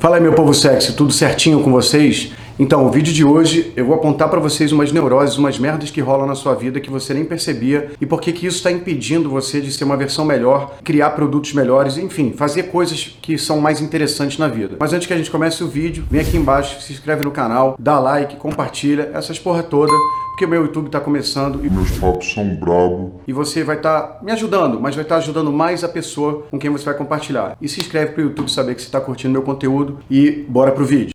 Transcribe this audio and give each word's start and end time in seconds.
Fala 0.00 0.14
aí, 0.14 0.22
meu 0.22 0.32
povo 0.32 0.54
sexy, 0.54 0.92
tudo 0.92 1.12
certinho 1.12 1.60
com 1.60 1.72
vocês? 1.72 2.32
Então, 2.56 2.86
o 2.86 2.90
vídeo 2.90 3.12
de 3.12 3.24
hoje 3.24 3.72
eu 3.74 3.84
vou 3.84 3.96
apontar 3.96 4.28
para 4.28 4.38
vocês 4.38 4.70
umas 4.70 4.92
neuroses, 4.92 5.36
umas 5.36 5.58
merdas 5.58 5.90
que 5.90 6.00
rolam 6.00 6.24
na 6.24 6.36
sua 6.36 6.54
vida 6.54 6.78
que 6.78 6.88
você 6.88 7.12
nem 7.12 7.24
percebia 7.24 7.90
e 8.00 8.06
por 8.06 8.20
que 8.20 8.30
isso 8.30 8.58
está 8.58 8.70
impedindo 8.70 9.28
você 9.28 9.60
de 9.60 9.72
ser 9.72 9.82
uma 9.82 9.96
versão 9.96 10.24
melhor, 10.24 10.76
criar 10.84 11.10
produtos 11.10 11.52
melhores, 11.52 11.98
enfim, 11.98 12.32
fazer 12.32 12.64
coisas 12.64 13.18
que 13.20 13.36
são 13.36 13.60
mais 13.60 13.80
interessantes 13.80 14.38
na 14.38 14.46
vida. 14.46 14.76
Mas 14.78 14.92
antes 14.92 15.08
que 15.08 15.14
a 15.14 15.16
gente 15.16 15.32
comece 15.32 15.64
o 15.64 15.68
vídeo, 15.68 16.04
vem 16.08 16.20
aqui 16.20 16.36
embaixo, 16.36 16.80
se 16.80 16.92
inscreve 16.92 17.24
no 17.24 17.32
canal, 17.32 17.74
dá 17.76 17.98
like, 17.98 18.36
compartilha, 18.36 19.10
essas 19.12 19.36
porra 19.40 19.64
toda, 19.64 19.92
porque 20.38 20.46
o 20.46 20.48
meu 20.48 20.62
YouTube 20.62 20.86
está 20.86 21.00
começando 21.00 21.66
e 21.66 21.68
Meus 21.68 21.90
papos 21.98 22.32
são 22.32 22.54
brabo. 22.54 23.20
e 23.26 23.32
você 23.32 23.64
vai 23.64 23.74
estar 23.74 24.20
me 24.22 24.30
ajudando, 24.30 24.80
mas 24.80 24.94
vai 24.94 25.02
estar 25.02 25.16
ajudando 25.16 25.52
mais 25.52 25.82
a 25.82 25.88
pessoa 25.88 26.44
com 26.48 26.56
quem 26.56 26.70
você 26.70 26.84
vai 26.84 26.94
compartilhar. 26.94 27.56
E 27.60 27.68
se 27.68 27.80
inscreve 27.80 28.12
pro 28.12 28.22
YouTube 28.22 28.48
saber 28.48 28.76
que 28.76 28.80
você 28.80 28.86
está 28.86 29.00
curtindo 29.00 29.32
meu 29.32 29.42
conteúdo 29.42 29.98
e 30.08 30.46
bora 30.48 30.70
pro 30.70 30.84
vídeo. 30.84 31.10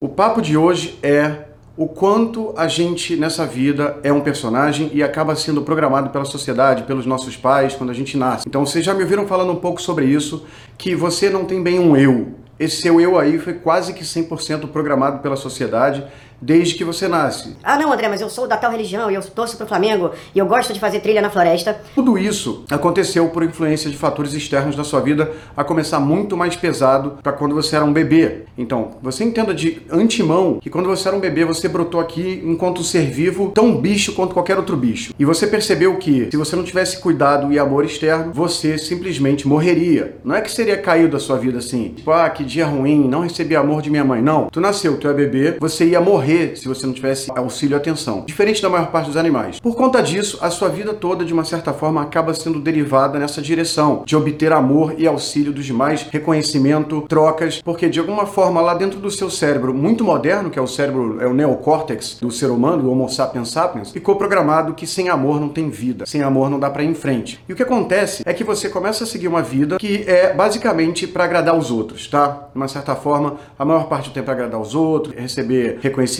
O 0.00 0.08
papo 0.08 0.40
de 0.40 0.56
hoje 0.56 0.98
é 1.02 1.44
o 1.76 1.86
quanto 1.86 2.54
a 2.56 2.68
gente 2.68 3.14
nessa 3.14 3.44
vida 3.44 3.98
é 4.02 4.10
um 4.10 4.22
personagem 4.22 4.90
e 4.94 5.02
acaba 5.02 5.36
sendo 5.36 5.60
programado 5.60 6.08
pela 6.08 6.24
sociedade, 6.24 6.84
pelos 6.84 7.04
nossos 7.04 7.36
pais, 7.36 7.74
quando 7.74 7.90
a 7.90 7.94
gente 7.94 8.16
nasce. 8.16 8.46
Então 8.48 8.64
vocês 8.64 8.82
já 8.82 8.94
me 8.94 9.02
ouviram 9.02 9.26
falando 9.26 9.52
um 9.52 9.56
pouco 9.56 9.82
sobre 9.82 10.06
isso, 10.06 10.46
que 10.78 10.94
você 10.94 11.28
não 11.28 11.44
tem 11.44 11.62
bem 11.62 11.78
um 11.78 11.94
eu. 11.94 12.45
Esse 12.58 12.80
seu 12.82 13.00
eu 13.00 13.18
aí 13.18 13.38
foi 13.38 13.54
quase 13.54 13.92
que 13.92 14.02
100% 14.02 14.68
programado 14.68 15.18
pela 15.18 15.36
sociedade 15.36 16.06
desde 16.40 16.74
que 16.74 16.84
você 16.84 17.08
nasce. 17.08 17.56
Ah, 17.62 17.78
não, 17.78 17.92
André, 17.92 18.08
mas 18.08 18.20
eu 18.20 18.28
sou 18.28 18.46
da 18.46 18.56
tal 18.56 18.70
religião 18.70 19.10
e 19.10 19.14
eu 19.14 19.22
torço 19.22 19.56
pro 19.56 19.66
Flamengo 19.66 20.10
e 20.34 20.38
eu 20.38 20.46
gosto 20.46 20.72
de 20.72 20.80
fazer 20.80 21.00
trilha 21.00 21.20
na 21.20 21.30
floresta. 21.30 21.80
Tudo 21.94 22.18
isso 22.18 22.64
aconteceu 22.70 23.28
por 23.28 23.42
influência 23.42 23.90
de 23.90 23.96
fatores 23.96 24.34
externos 24.34 24.76
da 24.76 24.84
sua 24.84 25.00
vida, 25.00 25.32
a 25.56 25.64
começar 25.64 26.00
muito 26.00 26.36
mais 26.36 26.56
pesado 26.56 27.18
para 27.22 27.32
quando 27.32 27.54
você 27.54 27.76
era 27.76 27.84
um 27.84 27.92
bebê. 27.92 28.42
Então, 28.56 28.92
você 29.02 29.24
entenda 29.24 29.54
de 29.54 29.82
antemão 29.90 30.58
que 30.60 30.70
quando 30.70 30.86
você 30.86 31.08
era 31.08 31.16
um 31.16 31.20
bebê, 31.20 31.44
você 31.44 31.68
brotou 31.68 32.00
aqui 32.00 32.42
enquanto 32.44 32.82
ser 32.82 33.10
vivo, 33.10 33.50
tão 33.54 33.76
bicho 33.76 34.12
quanto 34.14 34.34
qualquer 34.34 34.56
outro 34.56 34.76
bicho. 34.76 35.14
E 35.18 35.24
você 35.24 35.46
percebeu 35.46 35.96
que 35.96 36.28
se 36.30 36.36
você 36.36 36.56
não 36.56 36.64
tivesse 36.64 36.98
cuidado 36.98 37.52
e 37.52 37.58
amor 37.58 37.84
externo, 37.84 38.32
você 38.32 38.78
simplesmente 38.78 39.46
morreria. 39.46 40.16
Não 40.24 40.34
é 40.34 40.40
que 40.40 40.50
seria 40.50 40.76
caído 40.76 41.12
da 41.12 41.18
sua 41.18 41.38
vida 41.38 41.58
assim, 41.58 41.94
tipo, 41.96 42.10
ah, 42.10 42.28
que 42.28 42.44
dia 42.44 42.66
ruim, 42.66 43.08
não 43.08 43.20
recebi 43.20 43.56
amor 43.56 43.82
de 43.82 43.90
minha 43.90 44.04
mãe. 44.04 44.20
Não. 44.20 44.48
Tu 44.50 44.60
nasceu, 44.60 44.96
tu 44.98 45.08
é 45.08 45.14
bebê, 45.14 45.56
você 45.60 45.84
ia 45.86 46.00
morrer 46.00 46.25
se 46.54 46.68
você 46.68 46.86
não 46.86 46.92
tivesse 46.92 47.30
auxílio 47.34 47.74
e 47.74 47.76
atenção. 47.76 48.24
Diferente 48.26 48.60
da 48.60 48.68
maior 48.68 48.88
parte 48.88 49.06
dos 49.06 49.16
animais. 49.16 49.60
Por 49.60 49.76
conta 49.76 50.02
disso, 50.02 50.38
a 50.40 50.50
sua 50.50 50.68
vida 50.68 50.92
toda, 50.92 51.24
de 51.24 51.32
uma 51.32 51.44
certa 51.44 51.72
forma, 51.72 52.02
acaba 52.02 52.34
sendo 52.34 52.60
derivada 52.60 53.18
nessa 53.18 53.40
direção 53.40 54.02
de 54.04 54.16
obter 54.16 54.52
amor 54.52 54.94
e 54.98 55.06
auxílio 55.06 55.52
dos 55.52 55.64
demais, 55.64 56.02
reconhecimento, 56.10 57.02
trocas, 57.08 57.60
porque 57.62 57.88
de 57.88 58.00
alguma 58.00 58.26
forma 58.26 58.60
lá 58.60 58.74
dentro 58.74 58.98
do 58.98 59.10
seu 59.10 59.30
cérebro 59.30 59.72
muito 59.72 60.04
moderno, 60.04 60.50
que 60.50 60.58
é 60.58 60.62
o 60.62 60.66
cérebro, 60.66 61.20
é 61.20 61.26
o 61.26 61.34
neocórtex 61.34 62.18
do 62.20 62.30
ser 62.30 62.50
humano, 62.50 62.82
do 62.82 62.90
Homo 62.90 63.08
sapiens 63.08 63.50
sapiens, 63.50 63.90
ficou 63.90 64.16
programado 64.16 64.74
que 64.74 64.86
sem 64.86 65.08
amor 65.08 65.40
não 65.40 65.48
tem 65.48 65.70
vida, 65.70 66.06
sem 66.06 66.22
amor 66.22 66.50
não 66.50 66.58
dá 66.58 66.70
para 66.70 66.82
ir 66.82 66.88
em 66.88 66.94
frente. 66.94 67.40
E 67.48 67.52
o 67.52 67.56
que 67.56 67.62
acontece 67.62 68.22
é 68.26 68.32
que 68.32 68.44
você 68.44 68.68
começa 68.68 69.04
a 69.04 69.06
seguir 69.06 69.28
uma 69.28 69.42
vida 69.42 69.78
que 69.78 70.04
é 70.06 70.32
basicamente 70.32 71.06
para 71.06 71.24
agradar 71.24 71.56
os 71.56 71.70
outros, 71.70 72.06
tá? 72.08 72.48
De 72.52 72.56
uma 72.56 72.68
certa 72.68 72.94
forma, 72.94 73.36
a 73.58 73.64
maior 73.64 73.88
parte 73.88 74.10
do 74.10 74.12
tempo 74.12 74.30
é 74.30 74.32
agradar 74.32 74.60
os 74.60 74.74
outros, 74.74 75.14
receber 75.14 75.78
reconhecimento, 75.80 76.15